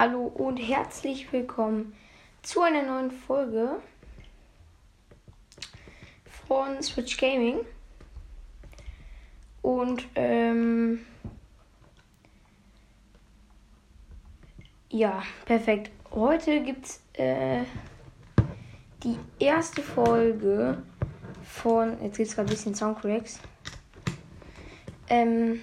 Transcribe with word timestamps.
Hallo 0.00 0.26
und 0.26 0.58
herzlich 0.58 1.32
willkommen 1.32 1.92
zu 2.42 2.62
einer 2.62 2.84
neuen 2.84 3.10
Folge 3.10 3.80
von 6.46 6.80
Switch 6.84 7.16
Gaming. 7.16 7.62
Und 9.60 10.06
ähm, 10.14 11.04
ja, 14.88 15.20
perfekt. 15.46 15.90
Heute 16.12 16.62
gibt's 16.62 17.02
äh, 17.14 17.64
die 19.02 19.18
erste 19.40 19.82
Folge 19.82 20.80
von. 21.42 22.00
Jetzt 22.04 22.18
gibt 22.18 22.28
es 22.28 22.36
gerade 22.36 22.48
ein 22.48 22.54
bisschen 22.54 22.76
Soundcracks. 22.76 23.40
Ähm, 25.08 25.60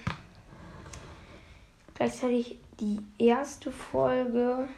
gleichzeitig 1.94 2.58
die 2.80 2.98
erste 3.18 3.72
Folge 3.72 4.68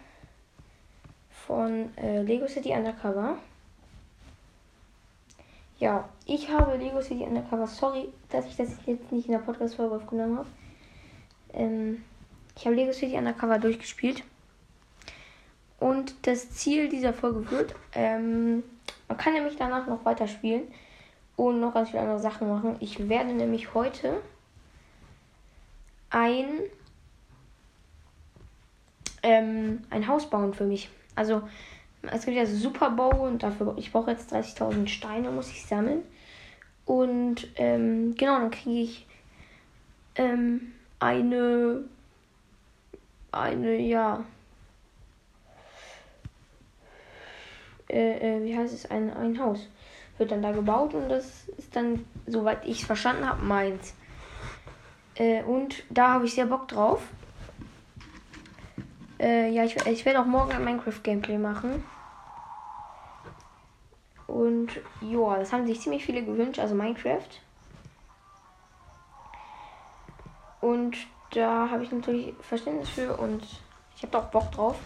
von 1.46 1.96
äh, 1.96 2.22
Lego 2.22 2.46
City 2.46 2.70
Undercover. 2.70 3.38
Ja, 5.78 6.08
ich 6.26 6.50
habe 6.50 6.76
Lego 6.76 7.00
City 7.00 7.22
Undercover. 7.24 7.66
Sorry, 7.66 8.08
dass 8.30 8.46
ich 8.46 8.56
das 8.56 8.70
jetzt 8.86 9.12
nicht 9.12 9.26
in 9.26 9.32
der 9.32 9.38
Podcast-Folge 9.38 9.96
aufgenommen 9.96 10.38
habe. 10.38 10.48
Ähm, 11.52 12.04
ich 12.56 12.66
habe 12.66 12.76
Lego 12.76 12.92
City 12.92 13.16
Undercover 13.16 13.58
durchgespielt. 13.58 14.24
Und 15.80 16.14
das 16.26 16.50
Ziel 16.50 16.88
dieser 16.88 17.12
Folge 17.12 17.48
wird, 17.50 17.74
ähm, 17.94 18.64
man 19.06 19.16
kann 19.16 19.32
nämlich 19.32 19.56
danach 19.56 19.86
noch 19.86 20.04
weiterspielen 20.04 20.64
und 21.36 21.60
noch 21.60 21.72
ganz 21.72 21.90
viele 21.90 22.02
andere 22.02 22.18
Sachen 22.18 22.48
machen. 22.48 22.76
Ich 22.80 23.08
werde 23.08 23.32
nämlich 23.32 23.74
heute 23.74 24.20
ein 26.10 26.48
ähm, 29.28 29.82
ein 29.90 30.08
Haus 30.08 30.30
bauen 30.30 30.54
für 30.54 30.64
mich. 30.64 30.88
Also 31.14 31.42
es 32.02 32.24
gibt 32.24 32.36
ja 32.36 32.46
Superbau 32.46 33.26
und 33.26 33.42
dafür 33.42 33.74
ich 33.76 33.92
brauche 33.92 34.10
jetzt 34.10 34.32
30.000 34.32 34.88
Steine 34.88 35.30
muss 35.30 35.50
ich 35.50 35.66
sammeln. 35.66 36.02
Und 36.86 37.46
ähm, 37.56 38.14
genau 38.16 38.38
dann 38.38 38.50
kriege 38.50 38.80
ich 38.80 39.06
ähm, 40.16 40.72
eine 40.98 41.84
eine 43.30 43.76
ja 43.76 44.24
äh, 47.90 48.38
äh, 48.38 48.44
wie 48.44 48.56
heißt 48.56 48.72
es 48.72 48.90
ein 48.90 49.12
ein 49.12 49.38
Haus 49.38 49.68
wird 50.16 50.30
dann 50.30 50.40
da 50.40 50.52
gebaut 50.52 50.94
und 50.94 51.10
das 51.10 51.48
ist 51.58 51.76
dann 51.76 52.06
soweit 52.26 52.64
ich 52.64 52.80
es 52.80 52.86
verstanden 52.86 53.28
habe 53.28 53.44
meins. 53.44 53.94
Äh, 55.16 55.42
und 55.42 55.84
da 55.90 56.14
habe 56.14 56.24
ich 56.24 56.34
sehr 56.34 56.46
Bock 56.46 56.66
drauf 56.68 57.02
äh, 59.20 59.50
ja, 59.50 59.64
ich, 59.64 59.76
ich 59.86 60.04
werde 60.04 60.20
auch 60.20 60.26
morgen 60.26 60.52
ein 60.52 60.64
Minecraft-Gameplay 60.64 61.38
machen. 61.38 61.84
Und 64.26 64.68
ja, 65.00 65.38
das 65.38 65.52
haben 65.52 65.66
sich 65.66 65.80
ziemlich 65.80 66.04
viele 66.04 66.22
gewünscht, 66.22 66.60
also 66.60 66.74
Minecraft. 66.74 67.28
Und 70.60 70.96
da 71.30 71.70
habe 71.70 71.82
ich 71.82 71.92
natürlich 71.92 72.34
Verständnis 72.40 72.88
für 72.90 73.16
und 73.16 73.42
ich 73.96 74.02
habe 74.02 74.18
auch 74.18 74.26
Bock 74.26 74.52
drauf. 74.52 74.76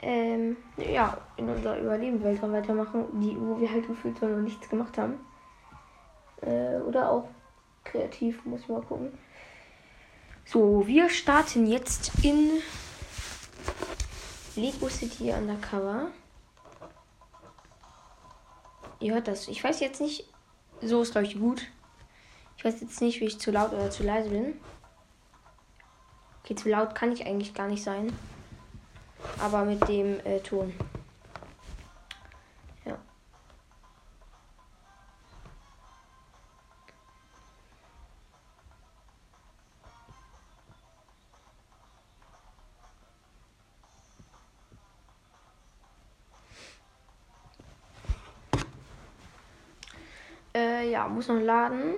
Ähm, 0.00 0.58
ja, 0.76 1.16
in 1.36 1.48
unserer 1.48 1.78
Überlebenswelt 1.78 2.42
weitermachen, 2.42 3.06
die, 3.20 3.36
wo 3.40 3.58
wir 3.58 3.70
halt 3.70 3.86
gefühlt 3.86 4.20
noch 4.20 4.28
nichts 4.38 4.68
gemacht 4.68 4.98
haben. 4.98 5.14
Äh, 6.42 6.76
oder 6.86 7.10
auch 7.10 7.28
kreativ, 7.84 8.44
muss 8.44 8.60
ich 8.60 8.68
mal 8.68 8.82
gucken. 8.82 9.16
So, 10.44 10.86
wir 10.86 11.08
starten 11.08 11.66
jetzt 11.66 12.12
in 12.22 12.60
Lego 14.56 14.88
City 14.88 15.32
Undercover. 15.32 16.10
Ihr 19.00 19.14
hört 19.14 19.28
das. 19.28 19.48
Ich 19.48 19.62
weiß 19.62 19.80
jetzt 19.80 20.00
nicht. 20.00 20.24
So 20.80 21.02
ist, 21.02 21.12
glaube 21.12 21.26
ich, 21.26 21.38
gut. 21.38 21.62
Ich 22.56 22.64
weiß 22.64 22.80
jetzt 22.80 23.00
nicht, 23.00 23.20
wie 23.20 23.26
ich 23.26 23.38
zu 23.38 23.50
laut 23.50 23.72
oder 23.72 23.90
zu 23.90 24.02
leise 24.02 24.30
bin. 24.30 24.58
Okay, 26.42 26.54
zu 26.54 26.68
laut 26.68 26.94
kann 26.94 27.12
ich 27.12 27.26
eigentlich 27.26 27.54
gar 27.54 27.68
nicht 27.68 27.82
sein. 27.82 28.12
Aber 29.40 29.64
mit 29.64 29.86
dem 29.88 30.20
äh, 30.20 30.40
Ton. 30.40 30.72
Ja, 50.96 51.08
muss 51.08 51.28
noch 51.28 51.38
laden. 51.38 51.94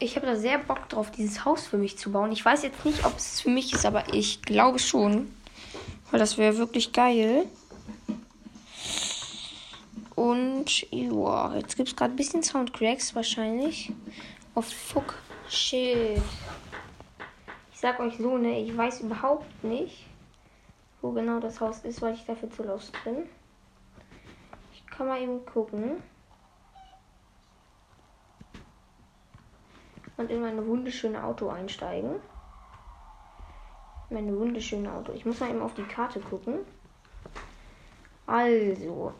Ich 0.00 0.16
habe 0.16 0.26
da 0.26 0.34
sehr 0.34 0.58
Bock 0.58 0.88
drauf, 0.88 1.12
dieses 1.12 1.44
Haus 1.44 1.68
für 1.68 1.78
mich 1.78 1.98
zu 1.98 2.10
bauen. 2.10 2.32
Ich 2.32 2.44
weiß 2.44 2.64
jetzt 2.64 2.84
nicht, 2.84 3.04
ob 3.04 3.16
es 3.16 3.40
für 3.40 3.48
mich 3.48 3.72
ist, 3.72 3.86
aber 3.86 4.12
ich 4.12 4.42
glaube 4.42 4.80
schon. 4.80 5.32
Weil 6.10 6.18
das 6.18 6.36
wäre 6.36 6.58
wirklich 6.58 6.92
geil. 6.92 7.46
Und 10.16 10.90
ja, 10.90 11.54
jetzt 11.54 11.76
gibt 11.76 11.90
es 11.90 11.94
gerade 11.94 12.12
ein 12.12 12.16
bisschen 12.16 12.42
Soundcracks 12.42 13.14
wahrscheinlich. 13.14 13.92
Oh 14.56 14.62
fuck. 14.62 15.14
Shit. 15.48 16.20
Ich 17.72 17.78
sag 17.78 18.00
euch 18.00 18.16
so, 18.18 18.36
ne, 18.36 18.60
ich 18.60 18.76
weiß 18.76 19.02
überhaupt 19.02 19.62
nicht, 19.62 20.06
wo 21.02 21.12
genau 21.12 21.38
das 21.38 21.60
Haus 21.60 21.78
ist, 21.84 22.02
weil 22.02 22.14
ich 22.14 22.24
dafür 22.24 22.50
zu 22.50 22.64
lost 22.64 22.92
bin. 23.04 23.28
Ich 24.74 24.84
kann 24.86 25.06
mal 25.06 25.22
eben 25.22 25.46
gucken. 25.46 26.02
Und 30.18 30.30
in 30.30 30.40
mein 30.42 30.66
wunderschöne 30.66 31.24
Auto 31.24 31.48
einsteigen. 31.48 32.20
Meine 34.10 34.36
wunderschöne 34.36 34.92
Auto. 34.92 35.12
Ich 35.12 35.24
muss 35.24 35.40
mal 35.40 35.48
eben 35.48 35.62
auf 35.62 35.74
die 35.74 35.84
Karte 35.84 36.20
gucken. 36.20 36.58
Also, 38.26 39.14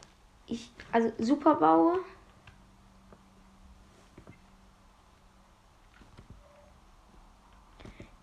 ich, 0.47 0.71
also 0.93 1.13
Superbau. 1.19 1.99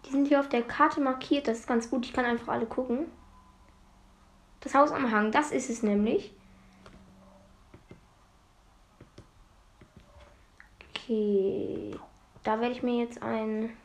Die 0.05 0.11
sind 0.11 0.27
hier 0.27 0.39
auf 0.39 0.49
der 0.49 0.63
Karte 0.63 1.01
markiert. 1.01 1.47
Das 1.47 1.59
ist 1.59 1.67
ganz 1.67 1.89
gut. 1.89 2.05
Ich 2.05 2.13
kann 2.13 2.25
einfach 2.25 2.49
alle 2.49 2.65
gucken. 2.65 3.07
Das 4.59 4.73
Haus 4.73 4.91
am 4.91 5.11
Hang, 5.11 5.31
das 5.31 5.51
ist 5.51 5.69
es 5.69 5.83
nämlich. 5.83 6.33
Okay. 10.89 11.94
Da 12.45 12.61
werde 12.61 12.73
ich 12.73 12.83
mir 12.83 13.03
jetzt 13.03 13.23
ein 13.23 13.75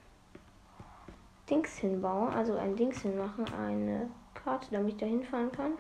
Dings 1.49 1.79
hinbauen, 1.79 2.35
also 2.35 2.59
ein 2.59 2.77
Dings 2.77 3.01
hinmachen, 3.01 3.47
eine 3.55 4.11
Karte, 4.35 4.69
damit 4.71 4.93
ich 4.93 4.97
da 4.99 5.07
hinfahren 5.07 5.51
kann. 5.51 5.73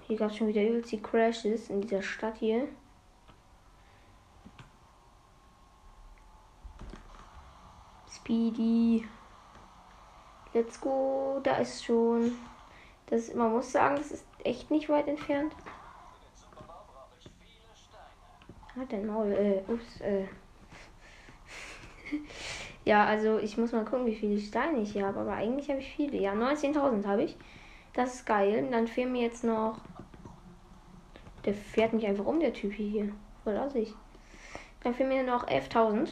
Hier 0.00 0.16
gab 0.16 0.30
es 0.30 0.38
schon 0.38 0.48
wieder 0.48 0.62
übelst 0.62 0.90
die 0.90 1.02
Crashes 1.02 1.68
in 1.68 1.82
dieser 1.82 2.00
Stadt 2.00 2.38
hier. 2.38 2.66
Speedy. 8.10 9.06
Let's 10.54 10.80
go. 10.80 11.40
Da 11.42 11.56
ist 11.56 11.84
schon. 11.84 12.32
Das, 13.06 13.34
man 13.34 13.52
muss 13.52 13.70
sagen, 13.70 13.96
das 13.96 14.12
ist 14.12 14.24
echt 14.44 14.70
nicht 14.70 14.88
weit 14.88 15.08
entfernt. 15.08 15.54
Hat 18.74 18.90
dein 18.90 19.06
Maul. 19.06 19.30
Äh, 19.32 19.62
ups, 19.70 20.00
äh. 20.00 20.26
ja, 22.84 23.04
also 23.04 23.38
ich 23.38 23.56
muss 23.56 23.72
mal 23.72 23.84
gucken, 23.84 24.06
wie 24.06 24.14
viele 24.14 24.40
Steine 24.40 24.80
ich 24.80 24.92
hier 24.92 25.06
habe. 25.06 25.20
Aber 25.20 25.34
eigentlich 25.34 25.68
habe 25.68 25.80
ich 25.80 25.94
viele. 25.94 26.18
Ja, 26.18 26.32
19.000 26.32 27.06
habe 27.06 27.24
ich. 27.24 27.36
Das 27.94 28.14
ist 28.14 28.26
geil. 28.26 28.68
Dann 28.70 28.86
fehlen 28.86 29.12
mir 29.12 29.22
jetzt 29.22 29.44
noch. 29.44 29.78
Der 31.44 31.54
fährt 31.54 31.92
mich 31.92 32.06
einfach 32.06 32.26
um, 32.26 32.40
der 32.40 32.52
Typ 32.52 32.72
hier. 32.72 33.12
Voll 33.44 33.60
ich. 33.74 33.92
Dann 34.82 34.94
fehlen 34.94 35.08
mir 35.08 35.22
noch 35.22 35.46
11.000. 35.46 36.08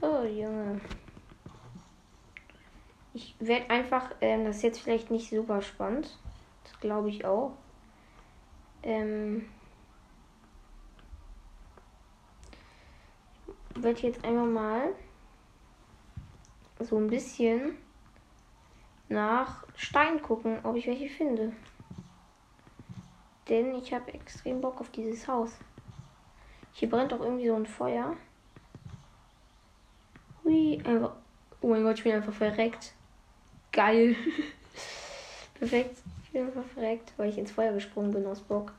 Oh, 0.00 0.22
Junge. 0.22 0.80
Ich 3.14 3.34
werde 3.40 3.68
einfach, 3.70 4.10
ähm, 4.20 4.44
das 4.44 4.58
ist 4.58 4.62
jetzt 4.62 4.80
vielleicht 4.80 5.10
nicht 5.10 5.28
super 5.28 5.60
spannend. 5.60 6.16
Das 6.62 6.78
glaube 6.78 7.08
ich 7.08 7.24
auch. 7.24 7.52
Ähm, 8.84 9.46
werde 13.82 14.00
jetzt 14.02 14.24
einmal 14.24 14.46
mal 14.46 14.94
so 16.80 16.96
ein 16.96 17.08
bisschen 17.08 17.76
nach 19.08 19.64
Stein 19.76 20.22
gucken, 20.22 20.58
ob 20.64 20.76
ich 20.76 20.86
welche 20.86 21.08
finde. 21.08 21.52
Denn 23.48 23.74
ich 23.76 23.92
habe 23.92 24.12
extrem 24.12 24.60
Bock 24.60 24.80
auf 24.80 24.90
dieses 24.90 25.26
Haus. 25.26 25.52
Hier 26.72 26.90
brennt 26.90 27.12
doch 27.12 27.20
irgendwie 27.20 27.48
so 27.48 27.56
ein 27.56 27.66
Feuer. 27.66 28.16
Hui. 30.44 30.80
Einfach. 30.84 31.12
Oh 31.60 31.68
mein 31.68 31.82
Gott, 31.82 31.98
ich 31.98 32.04
bin 32.04 32.12
einfach 32.12 32.32
verreckt. 32.32 32.92
Geil. 33.72 34.14
Perfekt. 35.54 35.96
Ich 36.24 36.32
bin 36.32 36.46
einfach 36.46 36.64
verreckt, 36.64 37.12
weil 37.16 37.30
ich 37.30 37.38
ins 37.38 37.50
Feuer 37.50 37.72
gesprungen 37.72 38.12
bin 38.12 38.26
aus 38.26 38.40
Bock. 38.40 38.72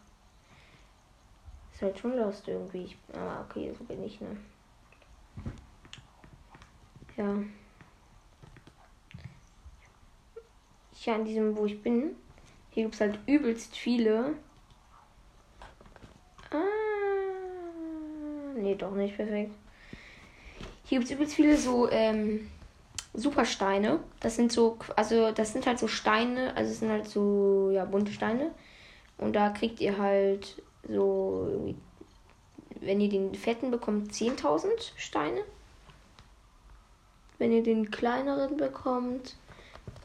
Ist 1.74 1.82
halt 1.82 1.98
schon 1.98 2.16
lost 2.16 2.48
irgendwie. 2.48 2.84
Ich, 2.84 2.98
ah, 3.14 3.44
okay, 3.50 3.74
so 3.78 3.84
bin 3.84 4.04
ich, 4.04 4.22
ne? 4.22 4.38
Ja. 7.20 7.36
Ja, 11.04 11.16
in 11.16 11.26
diesem, 11.26 11.58
wo 11.58 11.66
ich 11.66 11.82
bin, 11.82 12.16
hier 12.70 12.84
gibt 12.84 12.96
es 12.96 13.02
halt 13.02 13.20
übelst 13.26 13.76
viele. 13.76 14.36
Ah, 16.50 16.58
nee, 18.56 18.74
doch 18.76 18.96
nicht 18.96 19.18
perfekt. 19.18 19.52
Hier 20.86 21.00
gibt 21.00 21.12
es 21.12 21.16
übelst 21.18 21.36
viele 21.36 21.58
so 21.58 21.92
ähm, 21.92 22.50
Supersteine. 23.14 24.00
Das 24.22 24.38
sind 24.38 24.54
so, 24.54 24.78
also 24.96 25.32
das 25.34 25.52
sind 25.52 25.68
halt 25.68 25.78
so 25.78 25.90
Steine, 25.90 26.56
also 26.56 26.72
es 26.72 26.80
sind 26.80 26.90
halt 26.90 27.08
so, 27.10 27.70
ja, 27.74 27.84
bunte 27.84 28.14
Steine. 28.14 28.52
Und 29.18 29.34
da 29.34 29.50
kriegt 29.50 29.82
ihr 29.82 29.98
halt 29.98 30.62
so, 30.88 31.76
wenn 32.80 33.02
ihr 33.02 33.10
den 33.10 33.36
fetten 33.36 33.72
bekommt, 33.72 34.14
10.000 34.14 34.70
Steine. 34.96 35.44
Wenn 37.40 37.54
ihr 37.54 37.64
den 37.64 37.90
kleineren 37.90 38.58
bekommt, 38.58 39.36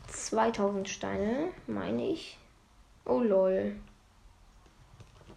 2000 0.08 0.88
Steine, 0.88 1.50
meine 1.66 2.08
ich. 2.08 2.38
Oh 3.04 3.18
lol. 3.18 3.76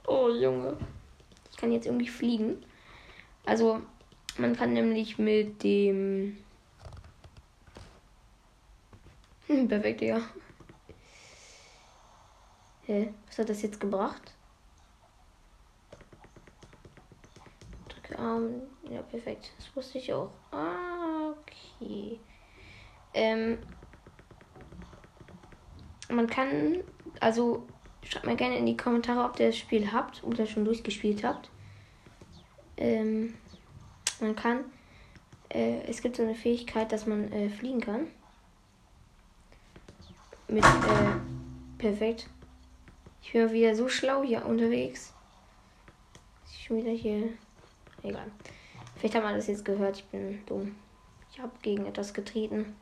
Oh 0.05 0.29
Junge. 0.29 0.77
Ich 1.51 1.57
kann 1.57 1.71
jetzt 1.71 1.87
irgendwie 1.87 2.07
fliegen. 2.07 2.63
Also, 3.45 3.81
man 4.37 4.55
kann 4.55 4.73
nämlich 4.73 5.17
mit 5.17 5.63
dem. 5.63 6.37
Hm, 9.47 9.67
perfekt, 9.67 10.01
ja. 10.01 10.21
Hä? 12.85 13.11
Was 13.25 13.39
hat 13.39 13.49
das 13.49 13.63
jetzt 13.63 13.79
gebracht? 13.79 14.33
Drücke 17.89 18.19
Arm. 18.19 18.61
Ja, 18.89 19.01
perfekt. 19.01 19.51
Das 19.57 19.75
wusste 19.75 19.97
ich 19.97 20.13
auch. 20.13 20.29
Ah, 20.51 20.76
okay. 21.79 22.19
Ähm, 23.13 23.57
man 26.09 26.27
kann, 26.27 26.83
also 27.19 27.65
schreibt 28.03 28.25
mir 28.25 28.35
gerne 28.35 28.57
in 28.57 28.65
die 28.65 28.77
Kommentare, 28.77 29.23
ob 29.23 29.39
ihr 29.39 29.47
das 29.47 29.57
Spiel 29.57 29.91
habt 29.91 30.23
oder 30.23 30.45
schon 30.45 30.65
durchgespielt 30.65 31.23
habt. 31.23 31.49
Ähm, 32.77 33.33
man 34.19 34.35
kann, 34.35 34.65
äh, 35.49 35.81
es 35.87 36.01
gibt 36.01 36.15
so 36.15 36.23
eine 36.23 36.35
Fähigkeit, 36.35 36.91
dass 36.91 37.05
man 37.05 37.31
äh, 37.31 37.49
fliegen 37.49 37.81
kann. 37.81 38.07
Mit, 40.47 40.63
äh, 40.63 41.77
perfekt. 41.77 42.29
Ich 43.21 43.33
bin 43.33 43.51
wieder 43.51 43.75
so 43.75 43.89
schlau 43.89 44.23
hier 44.23 44.45
unterwegs. 44.45 45.13
Ich 46.49 46.65
schon 46.65 46.77
wieder 46.77 46.91
hier. 46.91 47.29
Egal. 48.03 48.31
Vielleicht 48.95 49.15
hat 49.15 49.23
man 49.23 49.35
das 49.35 49.47
jetzt 49.47 49.65
gehört. 49.65 49.97
Ich 49.97 50.05
bin 50.05 50.39
dumm. 50.45 50.75
Ich 51.37 51.43
habe 51.43 51.53
gegen 51.61 51.85
etwas 51.85 52.15
getreten. 52.15 52.75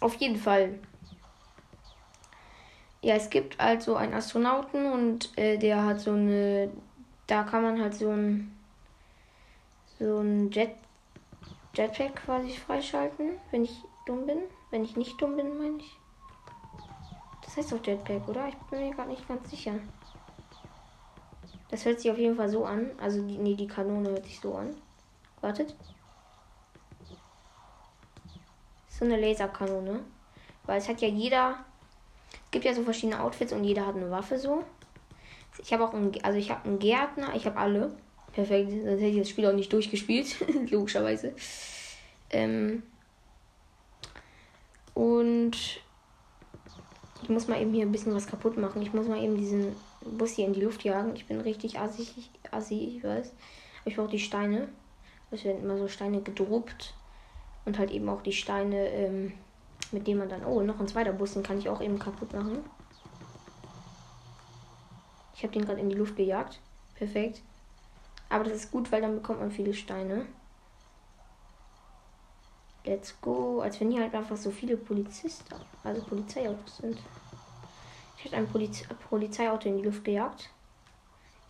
Auf 0.00 0.14
jeden 0.14 0.36
Fall 0.36 0.78
ja, 3.02 3.16
es 3.16 3.30
gibt 3.30 3.60
also 3.60 3.96
einen 3.96 4.14
Astronauten 4.14 4.90
und 4.90 5.36
äh, 5.36 5.58
der 5.58 5.84
hat 5.84 6.00
so 6.00 6.12
eine. 6.12 6.70
Da 7.26 7.42
kann 7.42 7.62
man 7.62 7.80
halt 7.80 7.94
so 7.94 8.10
ein. 8.10 8.56
So 9.98 10.20
ein 10.20 10.50
Jet, 10.50 10.70
Jetpack 11.74 12.16
quasi 12.16 12.56
freischalten, 12.56 13.32
wenn 13.50 13.64
ich 13.64 13.74
dumm 14.06 14.24
bin. 14.26 14.38
Wenn 14.70 14.84
ich 14.84 14.96
nicht 14.96 15.20
dumm 15.20 15.36
bin, 15.36 15.58
meine 15.58 15.78
ich. 15.78 15.98
Das 17.42 17.56
heißt 17.56 17.72
doch 17.72 17.84
Jetpack, 17.84 18.26
oder? 18.28 18.48
Ich 18.48 18.56
bin 18.70 18.80
mir 18.80 18.94
gerade 18.94 19.10
nicht 19.10 19.28
ganz 19.28 19.50
sicher. 19.50 19.74
Das 21.70 21.84
hört 21.84 22.00
sich 22.00 22.10
auf 22.10 22.18
jeden 22.18 22.36
Fall 22.36 22.48
so 22.48 22.64
an. 22.64 22.92
Also, 22.98 23.20
die, 23.26 23.36
nee, 23.36 23.56
die 23.56 23.66
Kanone 23.66 24.10
hört 24.10 24.24
sich 24.24 24.40
so 24.40 24.54
an. 24.54 24.74
Wartet. 25.40 25.74
So 29.02 29.08
eine 29.08 29.20
Laserkanone. 29.20 29.98
Weil 30.64 30.78
es 30.78 30.88
hat 30.88 31.00
ja 31.00 31.08
jeder 31.08 31.64
gibt 32.52 32.64
ja 32.64 32.72
so 32.72 32.84
verschiedene 32.84 33.20
Outfits 33.20 33.52
und 33.52 33.64
jeder 33.64 33.84
hat 33.84 33.96
eine 33.96 34.10
Waffe 34.12 34.38
so. 34.38 34.62
Ich 35.60 35.72
habe 35.72 35.84
auch 35.84 35.92
einen, 35.92 36.12
also 36.22 36.38
ich 36.38 36.50
habe 36.50 36.68
einen 36.68 36.78
Gärtner, 36.78 37.34
ich 37.34 37.46
habe 37.46 37.58
alle. 37.58 37.96
Perfekt, 38.32 38.70
sonst 38.70 39.00
hätte 39.00 39.06
ich 39.06 39.18
das 39.18 39.28
Spiel 39.28 39.46
auch 39.46 39.52
nicht 39.52 39.72
durchgespielt, 39.72 40.36
logischerweise. 40.70 41.34
Ähm 42.30 42.84
und 44.94 45.80
ich 47.22 47.28
muss 47.28 47.48
mal 47.48 47.60
eben 47.60 47.74
hier 47.74 47.84
ein 47.84 47.92
bisschen 47.92 48.14
was 48.14 48.26
kaputt 48.26 48.56
machen. 48.56 48.82
Ich 48.82 48.92
muss 48.92 49.08
mal 49.08 49.22
eben 49.22 49.36
diesen 49.36 49.74
Bus 50.02 50.32
hier 50.32 50.46
in 50.46 50.52
die 50.52 50.62
Luft 50.62 50.84
jagen. 50.84 51.14
Ich 51.16 51.26
bin 51.26 51.40
richtig 51.40 51.78
assi, 51.78 52.06
assi 52.50 52.96
ich 52.96 53.04
weiß. 53.04 53.32
Aber 53.80 53.90
ich 53.90 53.96
brauche 53.96 54.10
die 54.10 54.18
Steine. 54.18 54.68
Es 55.30 55.44
werden 55.44 55.62
immer 55.62 55.78
so 55.78 55.88
Steine 55.88 56.22
gedruckt. 56.22 56.94
Und 57.64 57.78
halt 57.78 57.90
eben 57.90 58.08
auch 58.08 58.22
die 58.22 58.32
Steine 58.32 58.88
ähm, 58.88 59.32
mit 59.92 60.06
dem 60.06 60.18
man 60.18 60.28
dann. 60.28 60.44
Oh, 60.44 60.62
noch 60.62 60.80
ein 60.80 60.88
zweiter 60.88 61.12
Bus, 61.12 61.34
den 61.34 61.42
kann 61.42 61.58
ich 61.58 61.68
auch 61.68 61.80
eben 61.80 61.98
kaputt 61.98 62.32
machen. 62.32 62.64
Ich 65.34 65.42
habe 65.42 65.52
den 65.52 65.64
gerade 65.64 65.80
in 65.80 65.90
die 65.90 65.96
Luft 65.96 66.16
gejagt. 66.16 66.60
Perfekt. 66.94 67.42
Aber 68.28 68.44
das 68.44 68.54
ist 68.54 68.70
gut, 68.70 68.90
weil 68.90 69.02
dann 69.02 69.16
bekommt 69.16 69.40
man 69.40 69.50
viele 69.50 69.74
Steine. 69.74 70.26
Let's 72.84 73.20
go. 73.20 73.60
Als 73.60 73.80
wenn 73.80 73.90
hier 73.90 74.02
halt 74.02 74.14
einfach 74.14 74.36
so 74.36 74.50
viele 74.50 74.76
Polizisten, 74.76 75.54
also 75.84 76.02
Polizeiautos 76.02 76.78
sind. 76.78 76.98
Ich 78.18 78.24
habe 78.24 78.36
ein 78.36 78.48
Poliz 78.48 78.84
Polizeiauto 79.08 79.68
in 79.68 79.78
die 79.78 79.84
Luft 79.84 80.04
gejagt. 80.04 80.50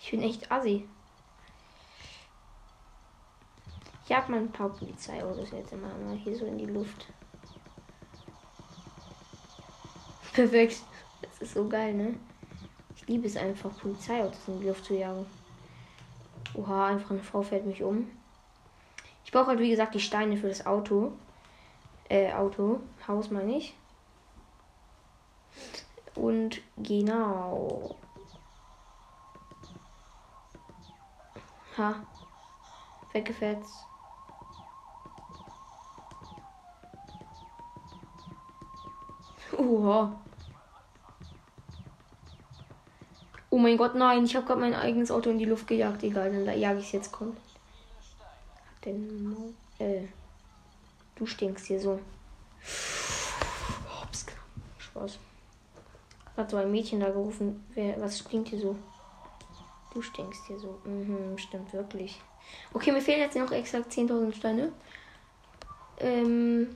Ich 0.00 0.10
bin 0.10 0.22
echt 0.22 0.50
assi. 0.50 0.88
Ich 4.12 4.28
mal 4.28 4.40
ein 4.40 4.52
paar 4.52 4.68
Polizeiautos 4.68 5.52
jetzt 5.52 5.72
immer 5.72 5.88
mal 5.88 6.14
hier 6.14 6.36
so 6.36 6.44
in 6.44 6.58
die 6.58 6.66
Luft. 6.66 7.06
Perfekt. 10.34 10.82
Das 11.22 11.40
ist 11.40 11.54
so 11.54 11.66
geil, 11.66 11.94
ne? 11.94 12.18
Ich 12.94 13.08
liebe 13.08 13.26
es 13.26 13.38
einfach, 13.38 13.74
Polizeiautos 13.78 14.48
in 14.48 14.60
die 14.60 14.66
Luft 14.66 14.84
zu 14.84 14.94
jagen. 14.94 15.24
Oha, 16.52 16.88
einfach 16.88 17.12
eine 17.12 17.22
Frau 17.22 17.40
fällt 17.40 17.64
mich 17.64 17.82
um. 17.82 18.10
Ich 19.24 19.32
brauche 19.32 19.46
halt, 19.46 19.60
wie 19.60 19.70
gesagt, 19.70 19.94
die 19.94 20.00
Steine 20.00 20.36
für 20.36 20.48
das 20.48 20.66
Auto. 20.66 21.12
Äh, 22.10 22.34
Auto. 22.34 22.80
Haus 23.08 23.30
meine 23.30 23.56
ich. 23.56 23.74
Und 26.14 26.60
genau. 26.76 27.96
Ha. 31.78 31.94
Weggefetzt. 33.14 33.86
Oha. 39.62 40.20
Oh 43.50 43.58
mein 43.58 43.76
Gott, 43.76 43.94
nein, 43.94 44.24
ich 44.24 44.34
habe 44.34 44.46
gerade 44.46 44.60
mein 44.60 44.74
eigenes 44.74 45.10
Auto 45.10 45.30
in 45.30 45.38
die 45.38 45.44
Luft 45.44 45.66
gejagt. 45.66 46.02
Egal, 46.02 46.32
dann 46.32 46.58
jage 46.58 46.78
ich 46.78 46.86
es 46.86 46.92
jetzt 46.92 47.12
komplett. 47.12 47.42
Denn, 48.84 49.54
äh, 49.78 50.02
du 51.14 51.26
stinkst 51.26 51.66
hier 51.66 51.78
so. 51.78 52.00
Hops, 54.00 54.26
Spaß. 54.78 55.18
Hat 56.36 56.50
so 56.50 56.56
ein 56.56 56.72
Mädchen 56.72 57.00
da 57.00 57.10
gerufen. 57.10 57.64
Wer, 57.74 58.00
was 58.00 58.18
stinkt 58.18 58.48
hier 58.48 58.58
so? 58.58 58.76
Du 59.92 60.02
stinkst 60.02 60.46
hier 60.46 60.58
so. 60.58 60.80
Mhm, 60.84 61.38
stimmt 61.38 61.72
wirklich. 61.72 62.20
Okay, 62.72 62.90
mir 62.90 63.02
fehlen 63.02 63.20
jetzt 63.20 63.36
noch 63.36 63.52
exakt 63.52 63.92
10.000 63.92 64.34
Steine. 64.34 64.72
Ähm, 65.98 66.74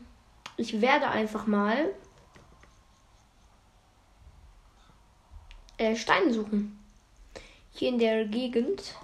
ich 0.56 0.80
werde 0.80 1.08
einfach 1.08 1.46
mal 1.46 1.90
äh, 5.78 5.96
Steine 5.96 6.32
suchen. 6.32 6.78
Hier 7.72 7.88
in 7.88 7.98
der 7.98 8.24
Gegend. 8.26 8.94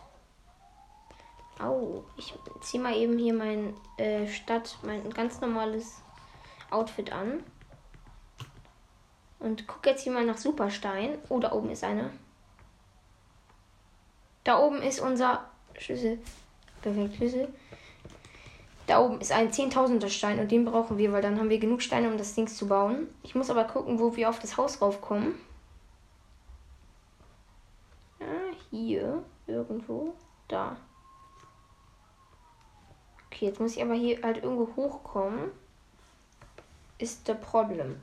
Au, 1.58 2.04
ich 2.16 2.34
ziehe 2.60 2.82
mal 2.82 2.96
eben 2.96 3.18
hier 3.18 3.34
mein 3.34 3.74
äh, 3.98 4.26
Stadt, 4.26 4.78
mein 4.82 5.08
ganz 5.10 5.40
normales 5.40 6.00
Outfit 6.70 7.12
an. 7.12 7.42
Und 9.38 9.66
gucke 9.66 9.90
jetzt 9.90 10.02
hier 10.02 10.12
mal 10.12 10.24
nach 10.24 10.38
Superstein. 10.38 11.18
Oh, 11.28 11.40
da 11.40 11.52
oben 11.52 11.70
ist 11.70 11.84
einer. 11.84 12.10
Da 14.44 14.58
oben 14.58 14.82
ist 14.82 15.00
unser 15.00 15.44
Schlüssel. 15.78 16.18
Perfekt, 16.80 17.16
Schlüssel. 17.16 17.48
Da 18.86 19.00
oben 19.00 19.20
ist 19.20 19.32
ein 19.32 19.50
10.000er 19.50 20.08
Stein 20.08 20.40
und 20.40 20.50
den 20.50 20.64
brauchen 20.64 20.98
wir, 20.98 21.12
weil 21.12 21.22
dann 21.22 21.38
haben 21.38 21.50
wir 21.50 21.58
genug 21.58 21.82
Steine, 21.82 22.08
um 22.08 22.18
das 22.18 22.34
Ding 22.34 22.48
zu 22.48 22.66
bauen. 22.66 23.08
Ich 23.22 23.34
muss 23.34 23.50
aber 23.50 23.64
gucken, 23.64 24.00
wo 24.00 24.16
wir 24.16 24.28
auf 24.28 24.40
das 24.40 24.56
Haus 24.56 24.80
raufkommen. 24.80 25.34
Hier 28.72 29.22
irgendwo. 29.46 30.14
Da. 30.48 30.76
Okay, 33.26 33.46
jetzt 33.46 33.60
muss 33.60 33.76
ich 33.76 33.82
aber 33.82 33.94
hier 33.94 34.20
halt 34.22 34.42
irgendwo 34.42 34.74
hochkommen. 34.74 35.50
Ist 36.98 37.28
der 37.28 37.34
Problem. 37.34 38.00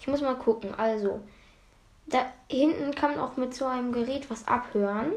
Ich 0.00 0.08
muss 0.08 0.20
mal 0.20 0.36
gucken. 0.36 0.74
Also, 0.74 1.20
da 2.06 2.32
hinten 2.50 2.94
kann 2.94 3.12
man 3.12 3.20
auch 3.20 3.36
mit 3.36 3.54
so 3.54 3.66
einem 3.66 3.92
Gerät 3.92 4.28
was 4.30 4.46
abhören. 4.46 5.12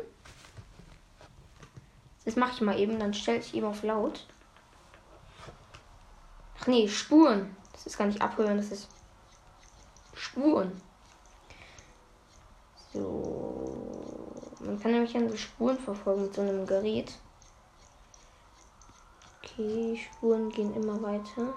Das 2.26 2.36
mache 2.36 2.52
ich 2.54 2.62
mal 2.62 2.80
eben, 2.80 3.00
dann 3.00 3.14
stelle 3.14 3.40
ich 3.40 3.56
eben 3.56 3.66
auf 3.66 3.84
laut. 3.84 4.28
Ach 6.60 6.68
nee, 6.68 6.88
Spuren. 6.88 7.56
Das 7.72 7.88
ist 7.88 7.98
gar 7.98 8.06
nicht 8.06 8.22
abhören, 8.22 8.58
das 8.58 8.72
ist 8.72 8.88
Spuren. 10.14 10.80
So. 12.94 14.52
Man 14.60 14.80
kann 14.80 14.92
nämlich 14.92 15.16
an 15.16 15.30
so 15.30 15.36
Spuren 15.36 15.78
verfolgen 15.78 16.24
mit 16.24 16.34
so 16.34 16.42
einem 16.42 16.66
Gerät. 16.66 17.18
Okay, 19.44 19.98
Spuren 19.98 20.50
gehen 20.50 20.74
immer 20.76 21.02
weiter. 21.02 21.54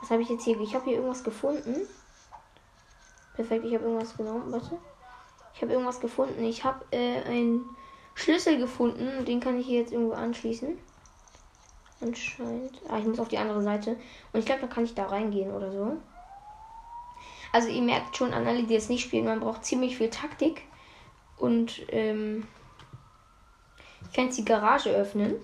Was 0.00 0.10
habe 0.10 0.22
ich 0.22 0.28
jetzt 0.28 0.44
hier? 0.44 0.60
Ich 0.60 0.74
habe 0.74 0.84
hier 0.84 0.96
irgendwas 0.96 1.24
gefunden. 1.24 1.88
Perfekt, 3.34 3.64
ich 3.64 3.74
habe 3.74 3.84
irgendwas 3.84 4.16
genommen. 4.16 4.52
Warte. 4.52 4.78
Ich 5.54 5.62
habe 5.62 5.72
irgendwas 5.72 6.00
gefunden. 6.00 6.44
Ich 6.44 6.64
habe 6.64 6.84
äh, 6.90 7.22
einen 7.22 7.64
Schlüssel 8.14 8.58
gefunden. 8.58 9.24
Den 9.24 9.40
kann 9.40 9.58
ich 9.58 9.66
hier 9.66 9.80
jetzt 9.80 9.92
irgendwo 9.92 10.14
anschließen. 10.14 10.78
Anscheinend. 12.00 12.80
Ah, 12.88 12.98
ich 12.98 13.06
muss 13.06 13.18
auf 13.18 13.28
die 13.28 13.38
andere 13.38 13.62
Seite. 13.62 13.96
Und 14.32 14.40
ich 14.40 14.46
glaube, 14.46 14.60
da 14.60 14.66
kann 14.66 14.84
ich 14.84 14.94
da 14.94 15.06
reingehen 15.06 15.52
oder 15.52 15.72
so. 15.72 15.96
Also 17.54 17.68
ihr 17.68 17.82
merkt 17.82 18.16
schon 18.16 18.34
an 18.34 18.48
alle, 18.48 18.64
die 18.64 18.74
jetzt 18.74 18.90
nicht 18.90 19.04
spielen, 19.04 19.26
man 19.26 19.38
braucht 19.38 19.64
ziemlich 19.64 19.96
viel 19.96 20.10
Taktik. 20.10 20.62
Und 21.36 21.82
ähm, 21.90 22.48
ich 24.02 24.12
kann 24.12 24.24
jetzt 24.24 24.38
die 24.38 24.44
Garage 24.44 24.90
öffnen. 24.90 25.36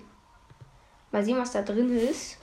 Mal 1.13 1.23
sehen, 1.23 1.37
was 1.37 1.53
da 1.53 1.61
drin 1.61 1.95
ist. 1.95 2.37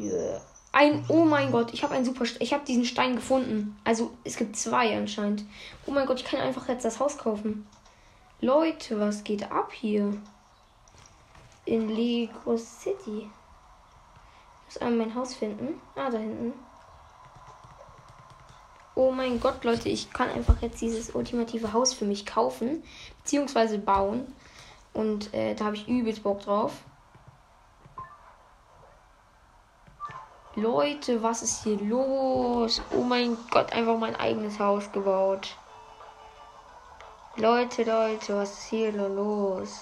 Yeah. 0.00 0.40
Ein, 0.72 1.04
oh 1.06 1.24
mein 1.24 1.52
Gott, 1.52 1.72
ich 1.72 1.84
habe 1.84 1.94
einen 1.94 2.04
super, 2.04 2.24
ich 2.40 2.52
habe 2.52 2.64
diesen 2.64 2.84
Stein 2.84 3.14
gefunden. 3.14 3.78
Also 3.84 4.16
es 4.24 4.36
gibt 4.36 4.56
zwei 4.56 4.98
anscheinend. 4.98 5.44
Oh 5.86 5.92
mein 5.92 6.06
Gott, 6.08 6.18
ich 6.18 6.26
kann 6.26 6.40
einfach 6.40 6.66
jetzt 6.66 6.84
das 6.84 6.98
Haus 6.98 7.16
kaufen. 7.16 7.68
Leute, 8.40 8.98
was 8.98 9.22
geht 9.22 9.52
ab 9.52 9.72
hier? 9.72 10.12
In 11.66 11.88
Lego 11.88 12.56
City. 12.56 13.30
Ich 14.58 14.74
muss 14.74 14.78
einmal 14.78 15.06
mein 15.06 15.14
Haus 15.14 15.34
finden. 15.34 15.80
Ah, 15.94 16.10
da 16.10 16.18
hinten. 16.18 16.65
Oh 18.98 19.12
mein 19.12 19.40
Gott, 19.40 19.62
Leute, 19.62 19.90
ich 19.90 20.10
kann 20.10 20.30
einfach 20.30 20.62
jetzt 20.62 20.80
dieses 20.80 21.14
ultimative 21.14 21.74
Haus 21.74 21.92
für 21.92 22.06
mich 22.06 22.24
kaufen. 22.24 22.82
Beziehungsweise 23.22 23.78
bauen. 23.78 24.26
Und 24.94 25.34
äh, 25.34 25.54
da 25.54 25.66
habe 25.66 25.76
ich 25.76 25.86
übelst 25.86 26.22
Bock 26.22 26.40
drauf. 26.40 26.72
Leute, 30.54 31.22
was 31.22 31.42
ist 31.42 31.62
hier 31.62 31.78
los? 31.78 32.80
Oh 32.90 33.02
mein 33.02 33.36
Gott, 33.50 33.70
einfach 33.74 33.98
mein 33.98 34.16
eigenes 34.16 34.58
Haus 34.58 34.90
gebaut. 34.90 35.54
Leute, 37.36 37.84
Leute, 37.84 38.34
was 38.34 38.50
ist 38.52 38.70
hier 38.70 38.92
los? 38.92 39.78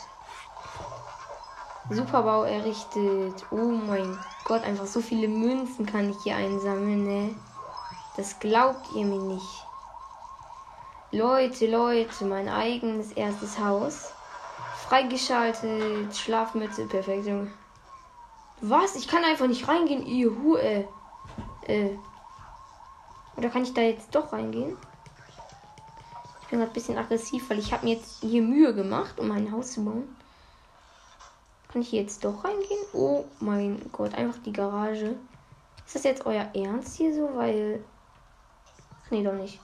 Superbau 1.88 2.42
errichtet. 2.42 3.47
Oh 3.52 3.78
mein 3.87 4.18
Gott, 4.44 4.64
einfach 4.64 4.87
so 4.87 5.00
viele 5.00 5.28
Münzen 5.28 5.87
kann 5.87 6.11
ich 6.11 6.16
hier 6.25 6.35
einsammeln, 6.35 7.04
ne? 7.04 7.35
Das 8.16 8.38
glaubt 8.38 8.92
ihr 8.94 9.04
mir 9.04 9.21
nicht. 9.21 9.64
Leute, 11.11 11.71
Leute, 11.71 12.25
mein 12.25 12.49
eigenes 12.49 13.12
erstes 13.12 13.59
Haus. 13.59 14.12
Freigeschaltet, 14.88 16.14
Schlafmütze, 16.16 16.87
perfekt, 16.87 17.26
Junge. 17.26 17.50
Was? 18.61 18.97
Ich 18.97 19.09
kann 19.09 19.25
einfach 19.25 19.47
nicht 19.47 19.66
reingehen. 19.66 20.06
Juhu, 20.06 20.56
äh. 20.56 20.85
Äh. 21.66 21.99
Oder 23.37 23.49
kann 23.49 23.62
ich 23.62 23.75
da 23.75 23.80
jetzt 23.80 24.14
doch 24.14 24.33
reingehen? 24.33 24.76
Ich 26.42 26.49
bin 26.49 26.59
gerade 26.59 26.71
ein 26.71 26.75
bisschen 26.75 26.99
aggressiv, 26.99 27.49
weil 27.50 27.59
ich 27.59 27.73
habe 27.73 27.85
mir 27.85 27.94
jetzt 27.94 28.21
hier 28.21 28.42
Mühe 28.42 28.75
gemacht, 28.75 29.18
um 29.18 29.30
ein 29.33 29.50
Haus 29.50 29.73
zu 29.73 29.85
bauen. 29.85 30.16
Kann 31.73 31.83
ich 31.83 31.88
hier 31.88 32.02
jetzt 32.02 32.25
doch 32.25 32.44
reingehen? 32.44 32.85
Oh 32.92 33.25
mein 33.40 33.90
Gott, 33.90 34.14
einfach 34.14 34.38
die 34.44 34.52
Garage. 34.52 35.16
Ist 35.85 35.97
das 35.97 36.04
jetzt 36.04 36.25
euer 36.26 36.49
Ernst 36.54 36.97
hier 36.97 37.14
so? 37.14 37.30
Weil. 37.35 37.85
Ach 39.04 39.11
nee, 39.11 39.23
doch 39.23 39.32
nicht. 39.32 39.61